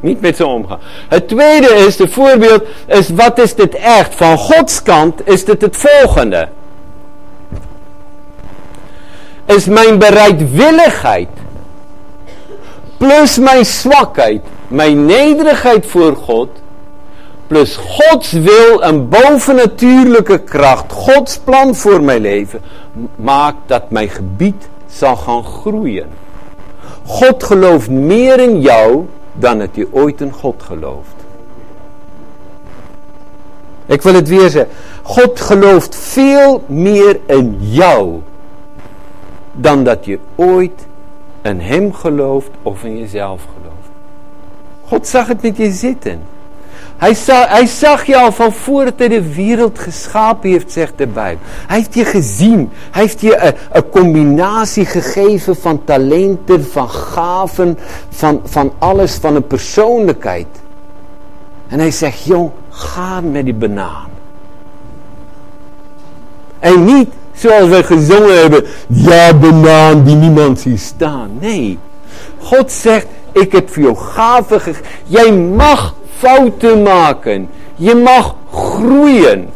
Niet 0.00 0.20
met 0.20 0.36
ze 0.36 0.46
omgaan. 0.46 0.78
Het 1.08 1.28
tweede 1.28 1.66
is, 1.66 1.96
de 1.96 2.08
voorbeeld 2.08 2.62
is, 2.86 3.08
wat 3.08 3.38
is 3.38 3.54
dit 3.54 3.74
echt? 3.74 4.14
Van 4.14 4.38
Gods 4.38 4.82
kant 4.82 5.28
is 5.28 5.44
dit 5.44 5.60
het 5.62 5.76
volgende. 5.76 6.48
Is 9.44 9.64
mijn 9.64 9.98
bereidwilligheid, 9.98 11.28
plus 12.96 13.38
mijn 13.38 13.64
zwakheid, 13.64 14.42
mijn 14.68 15.04
nederigheid 15.04 15.86
voor 15.86 16.16
God, 16.16 16.61
plus 17.52 17.76
Gods 17.76 18.32
wil 18.32 18.82
en 18.82 19.08
bovennatuurlijke 19.08 20.38
kracht, 20.38 20.92
Gods 20.92 21.38
plan 21.38 21.74
voor 21.74 22.02
mijn 22.02 22.20
leven, 22.20 22.60
maakt 23.16 23.56
dat 23.66 23.90
mijn 23.90 24.08
gebied 24.08 24.68
zal 24.86 25.16
gaan 25.16 25.44
groeien. 25.44 26.08
God 27.06 27.42
gelooft 27.44 27.90
meer 27.90 28.40
in 28.40 28.60
jou 28.60 29.06
dan 29.32 29.58
dat 29.58 29.68
je 29.72 29.88
ooit 29.90 30.20
in 30.20 30.32
God 30.32 30.62
gelooft. 30.62 31.14
Ik 33.86 34.02
wil 34.02 34.14
het 34.14 34.28
weer 34.28 34.48
zeggen. 34.48 34.74
God 35.02 35.40
gelooft 35.40 35.96
veel 35.96 36.62
meer 36.66 37.20
in 37.26 37.56
jou 37.60 38.20
dan 39.52 39.84
dat 39.84 40.04
je 40.04 40.18
ooit 40.34 40.86
in 41.42 41.60
Hem 41.60 41.94
gelooft 41.94 42.50
of 42.62 42.84
in 42.84 42.98
jezelf 42.98 43.42
gelooft. 43.54 43.90
God 44.84 45.06
zag 45.06 45.26
het 45.26 45.42
met 45.42 45.56
je 45.56 45.72
zitten. 45.72 46.31
Hij 47.02 47.14
zag, 47.14 47.48
hij 47.48 47.66
zag 47.66 48.04
je 48.04 48.16
al 48.16 48.32
van 48.32 48.52
voordat 48.52 48.94
hij 48.96 49.08
de 49.08 49.34
wereld 49.34 49.78
geschapen 49.78 50.50
heeft, 50.50 50.72
zegt 50.72 50.92
de 50.96 51.06
Bijbel. 51.06 51.44
Hij 51.66 51.76
heeft 51.76 51.94
je 51.94 52.04
gezien. 52.04 52.70
Hij 52.90 53.02
heeft 53.02 53.20
je 53.20 53.42
een, 53.42 53.54
een 53.72 53.88
combinatie 53.88 54.86
gegeven 54.86 55.56
van 55.56 55.84
talenten, 55.84 56.64
van 56.64 56.90
gaven, 56.90 57.78
van, 58.10 58.40
van 58.44 58.72
alles, 58.78 59.14
van 59.14 59.34
een 59.34 59.46
persoonlijkheid. 59.46 60.46
En 61.68 61.78
hij 61.78 61.90
zegt, 61.90 62.24
jong, 62.24 62.50
ga 62.68 63.20
met 63.20 63.44
die 63.44 63.54
banaan. 63.54 64.08
En 66.58 66.84
niet 66.84 67.08
zoals 67.32 67.68
we 67.68 67.82
gezongen 67.82 68.40
hebben, 68.40 68.64
ja 68.86 69.34
banaan 69.34 70.04
die 70.04 70.16
niemand 70.16 70.60
ziet 70.60 70.80
staan. 70.80 71.30
Nee, 71.40 71.78
God 72.38 72.72
zegt, 72.72 73.06
ik 73.32 73.52
heb 73.52 73.70
voor 73.70 73.82
jou 73.82 73.96
gaven 73.96 74.60
gegeven. 74.60 74.86
Jij 75.04 75.32
mag 75.32 75.94
fouten 76.22 76.82
maken. 76.82 77.48
Je 77.76 77.94
mag 77.94 78.34
groeien. 78.52 79.48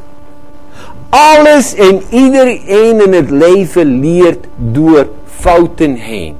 Alles 1.08 1.74
en 1.74 2.02
iedereen 2.10 3.00
in 3.00 3.12
het 3.12 3.30
leven 3.30 4.00
leert 4.00 4.46
door 4.56 5.08
fouten 5.24 5.94
heen. 5.94 6.36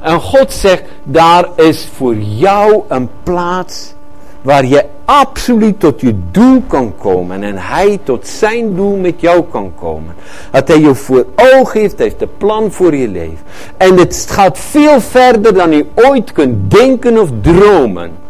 En 0.00 0.20
God 0.20 0.52
zegt, 0.52 0.82
daar 1.02 1.48
is 1.56 1.88
voor 1.96 2.14
jou 2.16 2.82
een 2.88 3.08
plaats 3.22 3.94
waar 4.42 4.64
je 4.66 4.84
absoluut 5.04 5.80
tot 5.80 6.00
je 6.00 6.14
doel 6.30 6.62
kan 6.66 6.94
komen. 6.98 7.42
En 7.42 7.58
hij 7.58 7.98
tot 8.02 8.26
zijn 8.26 8.74
doel 8.76 8.96
met 8.96 9.20
jou 9.20 9.42
kan 9.50 9.72
komen. 9.80 10.14
Dat 10.50 10.68
hij 10.68 10.80
je 10.80 10.94
voor 10.94 11.26
ogen 11.36 11.80
heeft, 11.80 11.98
heeft 11.98 12.22
een 12.22 12.36
plan 12.36 12.72
voor 12.72 12.96
je 12.96 13.08
leven. 13.08 13.44
En 13.76 13.96
het 13.96 14.26
gaat 14.30 14.58
veel 14.58 15.00
verder 15.00 15.54
dan 15.54 15.72
je 15.72 15.86
ooit 15.94 16.32
kunt 16.32 16.70
denken 16.70 17.18
of 17.18 17.28
dromen. 17.40 18.21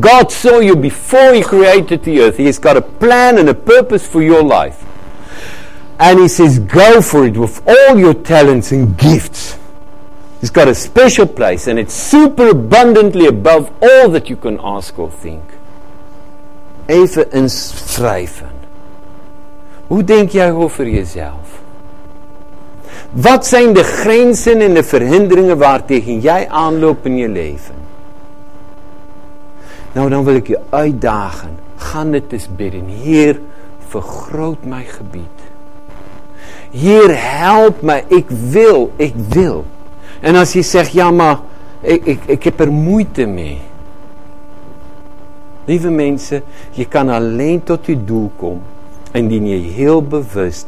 God 0.00 0.32
saw 0.32 0.58
you 0.60 0.76
before 0.76 1.34
he 1.34 1.42
created 1.42 2.02
the 2.04 2.20
earth. 2.20 2.36
He 2.36 2.46
has 2.46 2.58
got 2.58 2.76
a 2.76 2.82
plan 2.82 3.38
and 3.38 3.48
a 3.48 3.54
purpose 3.54 4.06
for 4.06 4.22
your 4.22 4.42
life. 4.42 4.84
And 5.98 6.18
he 6.18 6.28
says, 6.28 6.58
go 6.58 7.00
for 7.00 7.26
it 7.26 7.36
with 7.36 7.62
all 7.66 7.98
your 7.98 8.14
talents 8.14 8.72
and 8.72 8.96
gifts. 8.96 9.58
He's 10.40 10.50
got 10.50 10.66
a 10.66 10.74
special 10.74 11.26
place 11.26 11.68
and 11.68 11.78
it's 11.78 11.94
super 11.94 12.48
abundantly 12.48 13.26
above 13.26 13.70
all 13.80 14.08
that 14.10 14.28
you 14.28 14.36
can 14.36 14.58
ask 14.60 14.98
or 14.98 15.10
think. 15.10 15.42
Even 16.88 17.30
inschrijven. 17.30 18.50
Hoe 19.86 20.04
denk 20.04 20.30
jij 20.30 20.52
over 20.52 20.88
jezelf? 20.88 21.60
Wat 23.10 23.46
zijn 23.46 23.72
de 23.72 23.82
grenzen 23.82 24.60
en 24.60 24.74
de 24.74 24.82
verhinderingen 24.82 25.58
waar 25.58 25.84
tegen 25.84 26.20
jij 26.20 26.48
aanloopt 26.48 27.04
in 27.04 27.16
je 27.16 27.28
leven? 27.28 27.74
Nou, 29.92 30.10
dan 30.10 30.24
wil 30.24 30.34
ik 30.34 30.46
je 30.46 30.60
uitdagen. 30.68 31.50
Ga 31.76 32.06
het 32.06 32.32
eens 32.32 32.48
bidden. 32.56 32.86
Heer, 32.86 33.40
vergroot 33.86 34.64
mijn 34.64 34.84
gebied. 34.84 35.40
Heer, 36.70 37.10
help 37.40 37.82
mij. 37.82 38.04
Ik 38.06 38.30
wil, 38.30 38.92
ik 38.96 39.14
wil. 39.28 39.64
En 40.20 40.34
als 40.34 40.52
je 40.52 40.62
zegt, 40.62 40.92
ja 40.92 41.10
maar, 41.10 41.38
ik, 41.80 42.04
ik, 42.04 42.20
ik 42.26 42.42
heb 42.42 42.60
er 42.60 42.72
moeite 42.72 43.26
mee. 43.26 43.60
Lieve 45.64 45.90
mensen, 45.90 46.42
je 46.70 46.86
kan 46.86 47.08
alleen 47.08 47.62
tot 47.62 47.86
je 47.86 48.04
doel 48.04 48.30
komen. 48.36 48.62
Indien 49.12 49.46
je 49.46 49.56
heel 49.56 50.02
bewust 50.02 50.66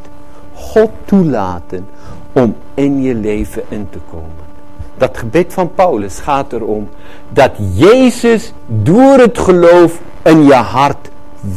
God 0.55 0.91
toelaten 1.05 1.87
om 2.33 2.57
in 2.75 3.03
je 3.03 3.14
leven 3.14 3.62
in 3.68 3.89
te 3.91 3.99
komen. 4.11 4.54
Dat 4.97 5.19
gebed 5.19 5.53
van 5.53 5.75
Paulus 5.75 6.19
gaat 6.19 6.53
erom 6.53 6.89
dat 7.29 7.51
Jezus 7.73 8.53
door 8.67 9.19
het 9.19 9.39
geloof 9.39 10.01
in 10.23 10.45
je 10.45 10.55
hart 10.55 11.11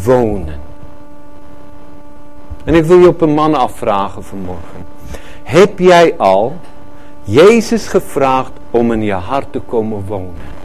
wonen. 0.04 0.60
En 2.64 2.76
ik 2.76 2.84
wil 2.84 3.00
je 3.00 3.08
op 3.08 3.22
een 3.22 3.34
man 3.34 3.56
afvragen 3.56 4.24
vanmorgen. 4.24 4.86
Heb 5.44 5.80
jij 5.80 6.18
al 6.18 6.56
Jezus 7.24 7.88
gevraagd 7.88 8.52
om 8.72 8.92
in 8.92 9.04
je 9.04 9.14
hart 9.14 9.52
te 9.52 9.60
komen 9.60 10.06
wonen? 10.08 10.56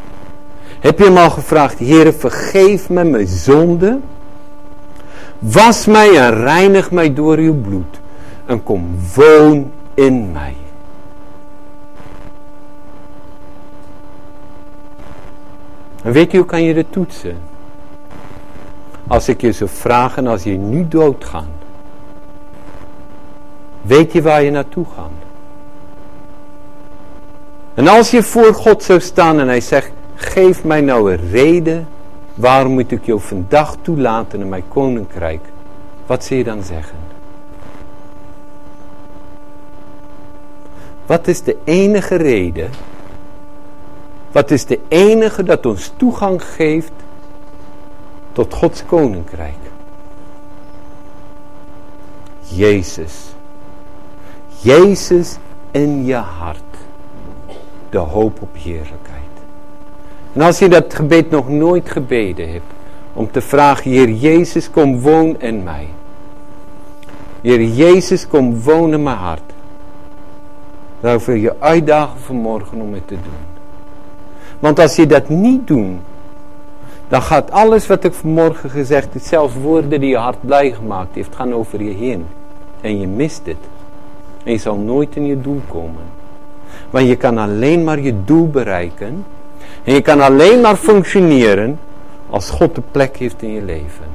Heb 0.80 0.98
je 0.98 1.04
hem 1.04 1.16
al 1.16 1.30
gevraagd, 1.30 1.78
Heer, 1.78 2.12
vergeef 2.12 2.88
me 2.88 3.04
mijn 3.04 3.26
zonde. 3.26 3.98
Was 5.38 5.86
mij 5.86 6.16
en 6.16 6.34
reinig 6.34 6.90
mij 6.90 7.14
door 7.14 7.36
uw 7.36 7.60
bloed. 7.60 8.00
En 8.46 8.62
kom 8.62 8.98
woon 9.14 9.70
in 9.94 10.32
mij. 10.32 10.54
Weet 16.02 16.30
je, 16.30 16.36
hoe 16.36 16.46
kan 16.46 16.62
je 16.62 16.74
dit 16.74 16.92
toetsen? 16.92 17.36
Als 19.06 19.28
ik 19.28 19.40
je 19.40 19.52
zou 19.52 19.70
vragen, 19.70 20.26
als 20.26 20.42
je 20.42 20.50
nu 20.50 20.88
doodgaat. 20.88 21.44
Weet 23.82 24.12
je 24.12 24.22
waar 24.22 24.42
je 24.42 24.50
naartoe 24.50 24.86
gaat? 24.94 25.10
En 27.74 27.88
als 27.88 28.10
je 28.10 28.22
voor 28.22 28.54
God 28.54 28.82
zou 28.82 29.00
staan 29.00 29.40
en 29.40 29.46
hij 29.46 29.60
zegt, 29.60 29.92
geef 30.14 30.64
mij 30.64 30.80
nou 30.80 31.12
een 31.12 31.30
reden, 31.30 31.88
waarom 32.34 32.72
moet 32.72 32.90
ik 32.90 33.04
jou 33.04 33.20
vandaag 33.20 33.76
toelaten 33.82 34.40
in 34.40 34.48
mijn 34.48 34.68
koninkrijk? 34.68 35.40
Wat 36.06 36.24
zul 36.24 36.36
je 36.36 36.44
dan 36.44 36.62
zeggen? 36.62 36.96
Wat 41.06 41.28
is 41.28 41.42
de 41.42 41.56
enige 41.64 42.14
reden 42.14 42.70
wat 44.32 44.50
is 44.50 44.64
de 44.64 44.80
enige 44.88 45.42
dat 45.42 45.66
ons 45.66 45.92
toegang 45.96 46.44
geeft 46.44 46.92
tot 48.32 48.54
Gods 48.54 48.84
koninkrijk? 48.84 49.54
Jezus. 52.40 53.34
Jezus 54.60 55.36
in 55.70 56.04
je 56.04 56.14
hart. 56.14 56.60
De 57.90 57.98
hoop 57.98 58.42
op 58.42 58.48
heerlijkheid. 58.52 59.22
En 60.32 60.40
als 60.40 60.58
je 60.58 60.68
dat 60.68 60.94
gebed 60.94 61.30
nog 61.30 61.48
nooit 61.48 61.90
gebeden 61.90 62.52
hebt. 62.52 62.64
Om 63.12 63.30
te 63.30 63.40
vragen, 63.40 63.90
Heer 63.90 64.10
Jezus, 64.10 64.70
kom 64.70 65.00
woon 65.00 65.40
in 65.40 65.62
mij. 65.62 65.88
Heer 67.40 67.62
Jezus, 67.62 68.28
kom 68.28 68.60
woon 68.60 68.92
in 68.92 69.02
mijn 69.02 69.16
hart. 69.16 69.52
Dan 71.00 71.18
wil 71.18 71.34
je 71.34 71.60
uitdagen 71.60 72.20
vanmorgen 72.20 72.80
om 72.80 72.92
het 72.92 73.06
te 73.06 73.14
doen. 73.14 73.51
Want 74.62 74.78
als 74.78 74.96
je 74.96 75.06
dat 75.06 75.28
niet 75.28 75.66
doet, 75.66 75.98
dan 77.08 77.22
gaat 77.22 77.50
alles 77.50 77.86
wat 77.86 78.04
ik 78.04 78.12
vanmorgen 78.12 78.70
gezegd 78.70 79.12
heb, 79.12 79.22
zelfs 79.22 79.54
woorden 79.54 80.00
die 80.00 80.08
je 80.08 80.16
hart 80.16 80.40
blij 80.40 80.72
gemaakt 80.72 81.14
heeft, 81.14 81.34
gaan 81.34 81.54
over 81.54 81.82
je 81.82 81.94
heen. 81.94 82.26
En 82.80 83.00
je 83.00 83.06
mist 83.06 83.46
het. 83.46 83.56
En 84.44 84.52
je 84.52 84.58
zal 84.58 84.76
nooit 84.76 85.16
in 85.16 85.26
je 85.26 85.40
doel 85.40 85.60
komen. 85.68 86.02
Want 86.90 87.06
je 87.06 87.16
kan 87.16 87.38
alleen 87.38 87.84
maar 87.84 88.00
je 88.00 88.24
doel 88.24 88.48
bereiken. 88.48 89.24
En 89.84 89.94
je 89.94 90.00
kan 90.00 90.20
alleen 90.20 90.60
maar 90.60 90.76
functioneren 90.76 91.78
als 92.30 92.50
God 92.50 92.74
de 92.74 92.82
plek 92.90 93.16
heeft 93.16 93.42
in 93.42 93.52
je 93.52 93.62
leven. 93.62 94.06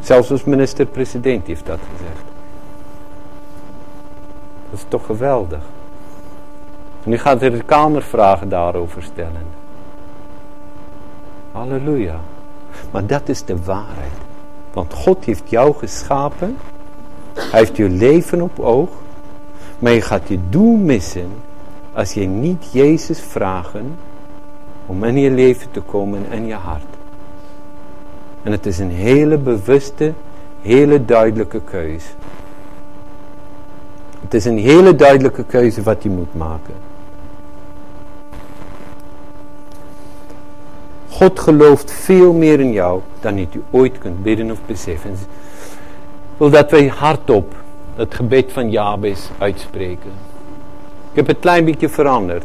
Zelfs 0.00 0.30
als 0.30 0.44
minister-president 0.44 1.46
heeft 1.46 1.66
dat 1.66 1.78
gezegd. 1.92 2.24
Dat 4.70 4.78
is 4.78 4.84
toch 4.88 5.06
geweldig. 5.06 5.60
Nu 7.06 7.18
gaat 7.18 7.40
hij 7.40 7.50
de 7.50 7.62
Kamervragen 7.62 8.48
daarover 8.48 9.02
stellen. 9.02 9.46
Halleluja. 11.52 12.20
Maar 12.90 13.06
dat 13.06 13.28
is 13.28 13.44
de 13.44 13.62
waarheid. 13.62 14.12
Want 14.72 14.92
God 14.92 15.24
heeft 15.24 15.50
jou 15.50 15.74
geschapen. 15.74 16.56
Hij 17.34 17.58
heeft 17.58 17.76
je 17.76 17.88
leven 17.88 18.40
op 18.40 18.60
oog. 18.60 18.88
Maar 19.78 19.92
je 19.92 20.00
gaat 20.00 20.28
je 20.28 20.38
doel 20.48 20.76
missen 20.76 21.30
als 21.92 22.12
je 22.12 22.26
niet 22.26 22.72
Jezus 22.72 23.20
vragen 23.20 23.96
om 24.86 25.04
in 25.04 25.18
je 25.18 25.30
leven 25.30 25.70
te 25.70 25.80
komen 25.80 26.26
en 26.30 26.46
je 26.46 26.54
hart. 26.54 26.96
En 28.42 28.52
het 28.52 28.66
is 28.66 28.78
een 28.78 28.90
hele 28.90 29.38
bewuste, 29.38 30.12
hele 30.62 31.04
duidelijke 31.04 31.60
keuze. 31.60 32.08
Het 34.20 34.34
is 34.34 34.44
een 34.44 34.58
hele 34.58 34.94
duidelijke 34.94 35.44
keuze 35.44 35.82
wat 35.82 36.02
je 36.02 36.10
moet 36.10 36.34
maken. 36.34 36.94
God 41.16 41.40
gelooft 41.40 41.92
veel 41.92 42.32
meer 42.32 42.60
in 42.60 42.72
jou 42.72 43.00
dan 43.20 43.36
je 43.38 43.46
ooit 43.70 43.98
kunt 43.98 44.22
bidden 44.22 44.50
of 44.50 44.58
beseffen. 44.66 45.10
Ik 45.10 45.18
wil 46.36 46.50
dat 46.50 46.70
wij 46.70 46.86
hardop 46.86 47.54
het 47.94 48.14
gebed 48.14 48.52
van 48.52 48.70
Jabes 48.70 49.28
uitspreken. 49.38 50.10
Ik 51.10 51.16
heb 51.16 51.26
het 51.26 51.36
klein 51.40 51.64
beetje 51.64 51.88
veranderd. 51.88 52.44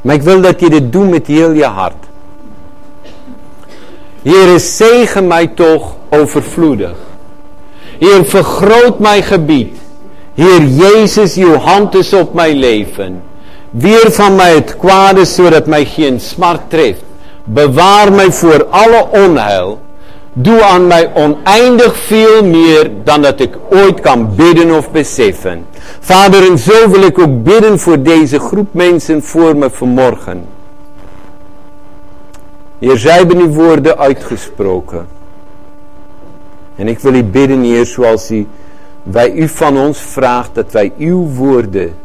Maar 0.00 0.14
ik 0.14 0.22
wil 0.22 0.40
dat 0.40 0.60
je 0.60 0.70
dit 0.70 0.92
doet 0.92 1.10
met 1.10 1.26
heel 1.26 1.52
je 1.52 1.64
hart. 1.64 2.06
Heer, 4.22 4.58
zegen 4.58 5.26
mij 5.26 5.46
toch 5.46 5.96
overvloedig. 6.10 6.96
Heer, 7.98 8.24
vergroot 8.24 8.98
mijn 8.98 9.22
gebied. 9.22 9.78
Heer 10.34 10.62
Jezus, 10.62 11.36
uw 11.36 11.54
hand 11.54 11.94
is 11.94 12.12
op 12.12 12.34
mijn 12.34 12.56
leven. 12.56 13.22
Weer 13.76 14.12
van 14.12 14.34
mij 14.34 14.54
het 14.54 14.76
kwade, 14.76 15.24
zodat 15.24 15.66
mij 15.66 15.84
geen 15.84 16.20
smart 16.20 16.60
treft. 16.70 17.02
Bewaar 17.44 18.12
mij 18.12 18.32
voor 18.32 18.66
alle 18.66 19.06
onheil. 19.10 19.80
Doe 20.32 20.62
aan 20.62 20.86
mij 20.86 21.10
oneindig 21.14 21.96
veel 21.96 22.44
meer 22.44 22.90
dan 23.04 23.22
dat 23.22 23.40
ik 23.40 23.56
ooit 23.70 24.00
kan 24.00 24.34
bidden 24.34 24.76
of 24.76 24.90
beseffen. 24.90 25.66
Vader, 26.00 26.50
en 26.50 26.58
zo 26.58 26.90
wil 26.90 27.02
ik 27.02 27.18
ook 27.18 27.42
bidden 27.42 27.78
voor 27.78 28.02
deze 28.02 28.38
groep 28.40 28.74
mensen 28.74 29.22
voor 29.22 29.56
me 29.56 29.70
vanmorgen. 29.70 30.44
Heer, 32.78 32.98
zij 32.98 33.16
hebben 33.16 33.36
uw 33.36 33.52
woorden 33.52 33.98
uitgesproken. 33.98 35.06
En 36.76 36.88
ik 36.88 36.98
wil 36.98 37.14
u 37.14 37.24
bidden, 37.24 37.62
Heer, 37.62 37.86
zoals 37.86 38.30
u, 38.30 38.46
wij 39.02 39.32
u 39.32 39.48
van 39.48 39.78
ons 39.78 39.98
vraagt, 39.98 40.54
dat 40.54 40.72
wij 40.72 40.92
uw 40.98 41.26
woorden 41.26 42.02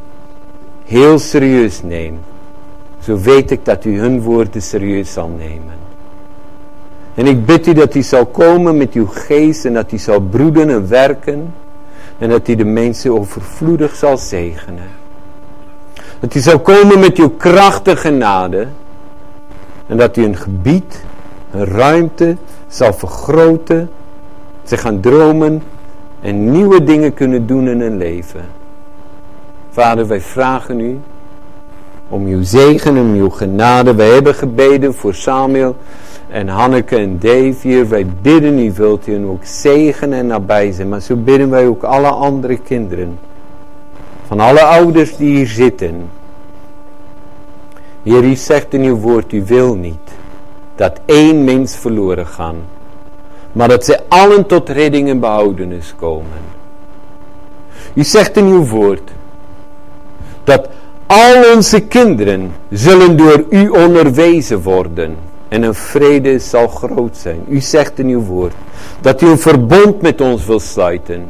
heel 0.89 1.19
serieus 1.19 1.81
nemen. 1.83 2.19
Zo 2.99 3.17
weet 3.17 3.51
ik 3.51 3.65
dat 3.65 3.85
u 3.85 3.99
hun 3.99 4.21
woorden 4.21 4.61
serieus 4.61 5.13
zal 5.13 5.27
nemen. 5.37 5.77
En 7.15 7.25
ik 7.25 7.45
bid 7.45 7.67
u 7.67 7.73
dat 7.73 7.95
u 7.95 8.01
zal 8.01 8.25
komen 8.25 8.77
met 8.77 8.93
uw 8.93 9.05
geest 9.05 9.65
en 9.65 9.73
dat 9.73 9.91
u 9.91 9.97
zal 9.97 10.19
broeden 10.19 10.69
en 10.69 10.87
werken. 10.87 11.53
En 12.17 12.29
dat 12.29 12.47
u 12.47 12.55
de 12.55 12.65
mensen 12.65 13.11
overvloedig 13.11 13.95
zal 13.95 14.17
zegenen. 14.17 14.89
Dat 16.19 16.35
u 16.35 16.39
zal 16.39 16.59
komen 16.59 16.99
met 16.99 17.17
uw 17.17 17.29
krachtige 17.29 17.97
genade. 17.97 18.67
En 19.87 19.97
dat 19.97 20.17
u 20.17 20.23
een 20.23 20.37
gebied, 20.37 21.03
een 21.51 21.65
ruimte 21.65 22.37
zal 22.67 22.93
vergroten. 22.93 23.89
Ze 24.63 24.77
gaan 24.77 24.99
dromen 24.99 25.63
en 26.21 26.51
nieuwe 26.51 26.83
dingen 26.83 27.13
kunnen 27.13 27.47
doen 27.47 27.67
in 27.67 27.81
hun 27.81 27.97
leven. 27.97 28.58
Vader, 29.79 30.07
wij 30.07 30.21
vragen 30.21 30.79
u 30.79 30.99
om 32.09 32.25
uw 32.25 32.43
zegen 32.43 32.97
en 32.97 33.13
uw 33.13 33.29
genade. 33.29 33.95
Wij 33.95 34.09
hebben 34.09 34.35
gebeden 34.35 34.93
voor 34.93 35.13
Samuel 35.13 35.75
en 36.29 36.47
Hanneke 36.47 36.95
en 36.95 37.19
Dave 37.19 37.55
hier. 37.61 37.89
Wij 37.89 38.05
bidden 38.21 38.59
u, 38.59 38.71
wilt 38.73 39.07
u 39.07 39.25
ook 39.25 39.45
zegen 39.45 40.13
en 40.13 40.27
nabij 40.27 40.71
zijn. 40.71 40.89
Maar 40.89 41.01
zo 41.01 41.15
bidden 41.15 41.49
wij 41.49 41.67
ook 41.67 41.83
alle 41.83 42.07
andere 42.07 42.57
kinderen. 42.57 43.19
Van 44.27 44.39
alle 44.39 44.61
ouders 44.61 45.17
die 45.17 45.35
hier 45.35 45.47
zitten. 45.47 46.09
Heer, 48.03 48.23
u 48.23 48.35
zegt 48.35 48.73
in 48.73 48.83
uw 48.83 48.95
woord, 48.95 49.31
u 49.31 49.43
wil 49.45 49.75
niet 49.75 50.09
dat 50.75 50.99
één 51.05 51.43
mens 51.43 51.75
verloren 51.75 52.27
gaan. 52.27 52.55
Maar 53.51 53.67
dat 53.67 53.85
zij 53.85 53.99
allen 54.07 54.45
tot 54.45 54.69
redding 54.69 55.09
en 55.09 55.19
behoudenis 55.19 55.93
komen. 55.99 56.57
U 57.93 58.03
zegt 58.03 58.37
in 58.37 58.45
uw 58.45 58.65
woord 58.65 59.11
dat 60.43 60.69
al 61.05 61.55
onze 61.55 61.79
kinderen 61.79 62.51
zullen 62.69 63.17
door 63.17 63.45
u 63.49 63.69
onderwezen 63.69 64.61
worden. 64.61 65.15
En 65.47 65.63
een 65.63 65.73
vrede 65.73 66.39
zal 66.39 66.67
groot 66.67 67.17
zijn. 67.17 67.43
U 67.47 67.59
zegt 67.59 67.99
in 67.99 68.07
uw 68.07 68.21
woord 68.21 68.53
dat 69.01 69.21
u 69.21 69.27
een 69.27 69.39
verbond 69.39 70.01
met 70.01 70.21
ons 70.21 70.45
wil 70.45 70.59
sluiten. 70.59 71.29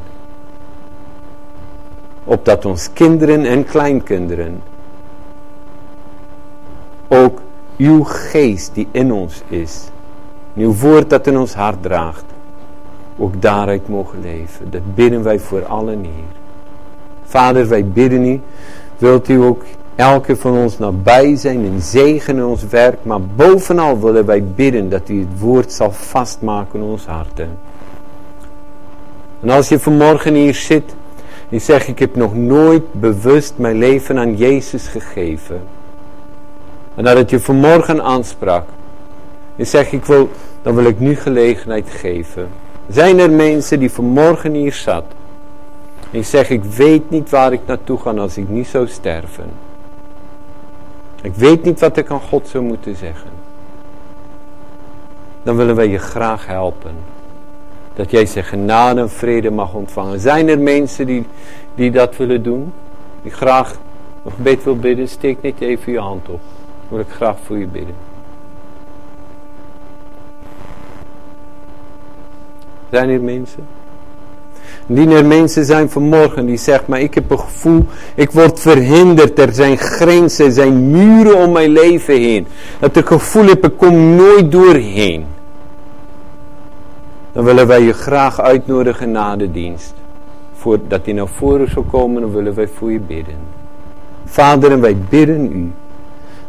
Opdat 2.23 2.65
ons 2.65 2.89
kinderen 2.93 3.45
en 3.45 3.65
kleinkinderen 3.65 4.61
ook 7.09 7.41
uw 7.77 8.03
geest 8.03 8.73
die 8.73 8.87
in 8.91 9.11
ons 9.11 9.41
is, 9.47 9.89
uw 10.55 10.73
woord 10.73 11.09
dat 11.09 11.27
in 11.27 11.37
ons 11.37 11.53
hart 11.53 11.81
draagt, 11.81 12.25
ook 13.17 13.41
daaruit 13.41 13.87
mogen 13.87 14.21
leven. 14.21 14.71
Dat 14.71 14.95
bidden 14.95 15.23
wij 15.23 15.39
voor 15.39 15.65
allen 15.65 15.99
hier. 15.99 16.37
Vader, 17.23 17.67
wij 17.67 17.85
bidden 17.85 18.25
u, 18.25 18.41
wilt 18.99 19.29
u 19.29 19.41
ook 19.41 19.63
elke 19.95 20.35
van 20.35 20.57
ons 20.57 20.77
nabij 20.77 21.35
zijn 21.35 21.65
en 21.65 21.81
zegenen 21.81 22.47
ons 22.47 22.63
werk, 22.63 22.97
maar 23.03 23.21
bovenal 23.21 23.99
willen 23.99 24.25
wij 24.25 24.43
bidden 24.43 24.89
dat 24.89 25.09
u 25.09 25.19
het 25.19 25.39
woord 25.39 25.73
zal 25.73 25.91
vastmaken 25.91 26.79
in 26.79 26.85
ons 26.85 27.05
harten. 27.05 27.57
En 29.41 29.49
als 29.49 29.69
je 29.69 29.79
vanmorgen 29.79 30.33
hier 30.33 30.55
zit 30.55 30.95
en 31.49 31.61
zegt 31.61 31.87
ik 31.87 31.99
heb 31.99 32.15
nog 32.15 32.35
nooit 32.35 32.93
bewust 32.93 33.53
mijn 33.55 33.77
leven 33.77 34.17
aan 34.17 34.35
Jezus 34.35 34.87
gegeven. 34.87 35.61
En 36.95 37.03
dat 37.03 37.17
het 37.17 37.29
je 37.29 37.39
vanmorgen 37.39 38.03
aansprak. 38.03 38.67
En 39.55 39.67
zeg 39.67 39.91
ik 39.91 40.05
wil, 40.05 40.29
dan 40.61 40.75
wil 40.75 40.85
ik 40.85 40.99
nu 40.99 41.15
gelegenheid 41.15 41.89
geven. 41.89 42.47
Zijn 42.89 43.19
er 43.19 43.31
mensen 43.31 43.79
die 43.79 43.91
vanmorgen 43.91 44.53
hier 44.53 44.73
zat. 44.73 45.03
En 46.11 46.25
zeg 46.25 46.49
ik 46.49 46.63
weet 46.63 47.09
niet 47.09 47.29
waar 47.29 47.53
ik 47.53 47.61
naartoe 47.65 47.99
ga 47.99 48.11
als 48.11 48.37
ik 48.37 48.49
niet 48.49 48.67
zou 48.67 48.87
sterven. 48.87 49.49
Ik 51.21 51.33
weet 51.35 51.63
niet 51.63 51.79
wat 51.79 51.97
ik 51.97 52.11
aan 52.11 52.21
God 52.21 52.47
zou 52.47 52.63
moeten 52.63 52.95
zeggen. 52.95 53.29
Dan 55.43 55.55
willen 55.55 55.75
wij 55.75 55.87
je 55.87 55.97
graag 55.97 56.45
helpen. 56.45 56.95
Dat 57.93 58.11
jij 58.11 58.25
zijn 58.25 58.45
genade 58.45 59.01
en 59.01 59.09
vrede 59.09 59.51
mag 59.51 59.73
ontvangen. 59.73 60.19
Zijn 60.19 60.47
er 60.47 60.59
mensen 60.59 61.05
die, 61.05 61.25
die 61.75 61.91
dat 61.91 62.17
willen 62.17 62.43
doen? 62.43 62.73
Die 63.21 63.31
graag 63.31 63.75
nog 64.21 64.37
beetje 64.37 64.63
wil 64.63 64.77
bidden? 64.77 65.09
Steek 65.09 65.41
niet 65.41 65.61
even 65.61 65.91
je 65.91 65.99
hand 65.99 66.29
op. 66.29 66.39
Dan 66.79 66.97
wil 66.97 66.99
ik 66.99 67.09
graag 67.09 67.35
voor 67.45 67.57
je 67.57 67.67
bidden. 67.67 67.95
Zijn 72.89 73.09
er 73.09 73.21
mensen? 73.21 73.67
Indien 74.87 75.11
er 75.11 75.25
mensen 75.25 75.65
zijn 75.65 75.89
vanmorgen 75.89 76.45
die 76.45 76.57
zeggen, 76.57 76.85
maar 76.87 76.99
ik 76.99 77.13
heb 77.13 77.31
een 77.31 77.39
gevoel, 77.39 77.85
ik 78.15 78.31
word 78.31 78.59
verhinderd, 78.59 79.39
er 79.39 79.53
zijn 79.53 79.77
grenzen, 79.77 80.45
er 80.45 80.51
zijn 80.51 80.91
muren 80.91 81.37
om 81.37 81.51
mijn 81.51 81.71
leven 81.71 82.13
heen. 82.13 82.47
Dat 82.79 82.95
ik 82.95 83.05
gevoel 83.05 83.45
heb, 83.45 83.65
ik 83.65 83.77
kom 83.77 84.15
nooit 84.15 84.51
doorheen. 84.51 85.25
Dan 87.31 87.43
willen 87.43 87.67
wij 87.67 87.81
je 87.81 87.93
graag 87.93 88.41
uitnodigen 88.41 89.11
na 89.11 89.35
de 89.35 89.51
dienst. 89.51 89.93
Voordat 90.53 91.05
hij 91.05 91.13
naar 91.13 91.27
voren 91.27 91.71
zal 91.71 91.83
komen, 91.83 92.21
dan 92.21 92.31
willen 92.31 92.53
wij 92.53 92.67
voor 92.67 92.91
je 92.91 92.99
bidden. 92.99 93.37
Vader, 94.25 94.71
en 94.71 94.81
wij 94.81 94.97
bidden 95.09 95.51
u, 95.51 95.71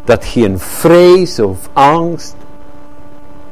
dat 0.05 0.25
geen 0.25 0.59
vrees 0.59 1.39
of 1.39 1.69
angst, 1.73 2.37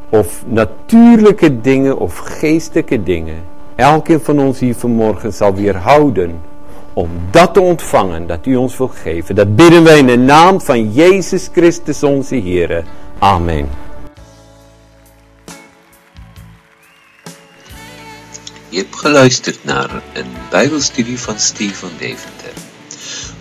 of 0.08 0.42
natuurlijke 0.46 1.60
dingen 1.60 1.98
of 1.98 2.16
geestelijke 2.16 3.02
dingen 3.02 3.56
elke 3.78 4.20
van 4.20 4.38
ons 4.38 4.58
hier 4.58 4.74
vanmorgen 4.74 5.32
zal 5.32 5.54
weerhouden 5.54 6.40
om 6.92 7.10
dat 7.30 7.54
te 7.54 7.60
ontvangen 7.60 8.26
dat 8.26 8.46
u 8.46 8.56
ons 8.56 8.76
wil 8.76 8.88
geven. 8.88 9.34
Dat 9.34 9.56
bidden 9.56 9.84
wij 9.84 9.98
in 9.98 10.06
de 10.06 10.18
naam 10.18 10.60
van 10.60 10.92
Jezus 10.92 11.48
Christus 11.52 12.02
onze 12.02 12.34
Heer. 12.34 12.84
Amen. 13.18 13.68
Je 18.68 18.78
hebt 18.78 18.96
geluisterd 18.96 19.64
naar 19.64 20.02
een 20.12 20.30
Bijbelstudie 20.50 21.18
van 21.18 21.38
Stefan 21.38 21.90
Deventer. 21.98 22.52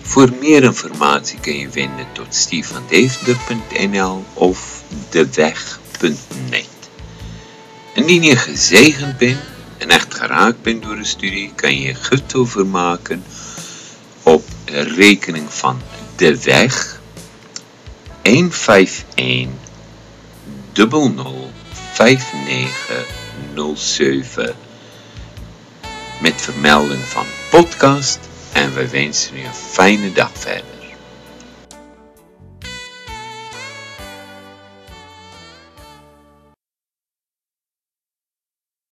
Voor 0.02 0.30
meer 0.40 0.62
informatie 0.62 1.40
kun 1.40 1.58
je 1.58 1.70
vinden 1.70 2.06
tot 2.12 2.34
stefandeventer.nl 2.34 4.24
of 4.34 4.82
deweg.net. 5.08 6.68
Indien 7.94 8.22
je 8.22 8.36
gezegend 8.36 9.18
bent 9.18 9.56
en 9.78 9.90
echt 9.90 10.14
geraakt 10.14 10.62
bent 10.62 10.82
door 10.82 10.96
de 10.96 11.04
studie, 11.04 11.52
kan 11.54 11.80
je 11.80 11.94
gift 11.94 12.34
overmaken 12.34 13.24
op 14.22 14.44
rekening 14.64 15.52
van 15.52 15.80
de 16.16 16.42
weg 16.42 17.00
151 18.22 19.04
5907 21.92 24.54
met 26.20 26.42
vermelding 26.42 27.02
van 27.02 27.26
podcast 27.50 28.18
en 28.52 28.74
wij 28.74 28.90
wensen 28.90 29.36
u 29.36 29.44
een 29.44 29.54
fijne 29.54 30.12
dag 30.12 30.30
verder. 30.34 30.77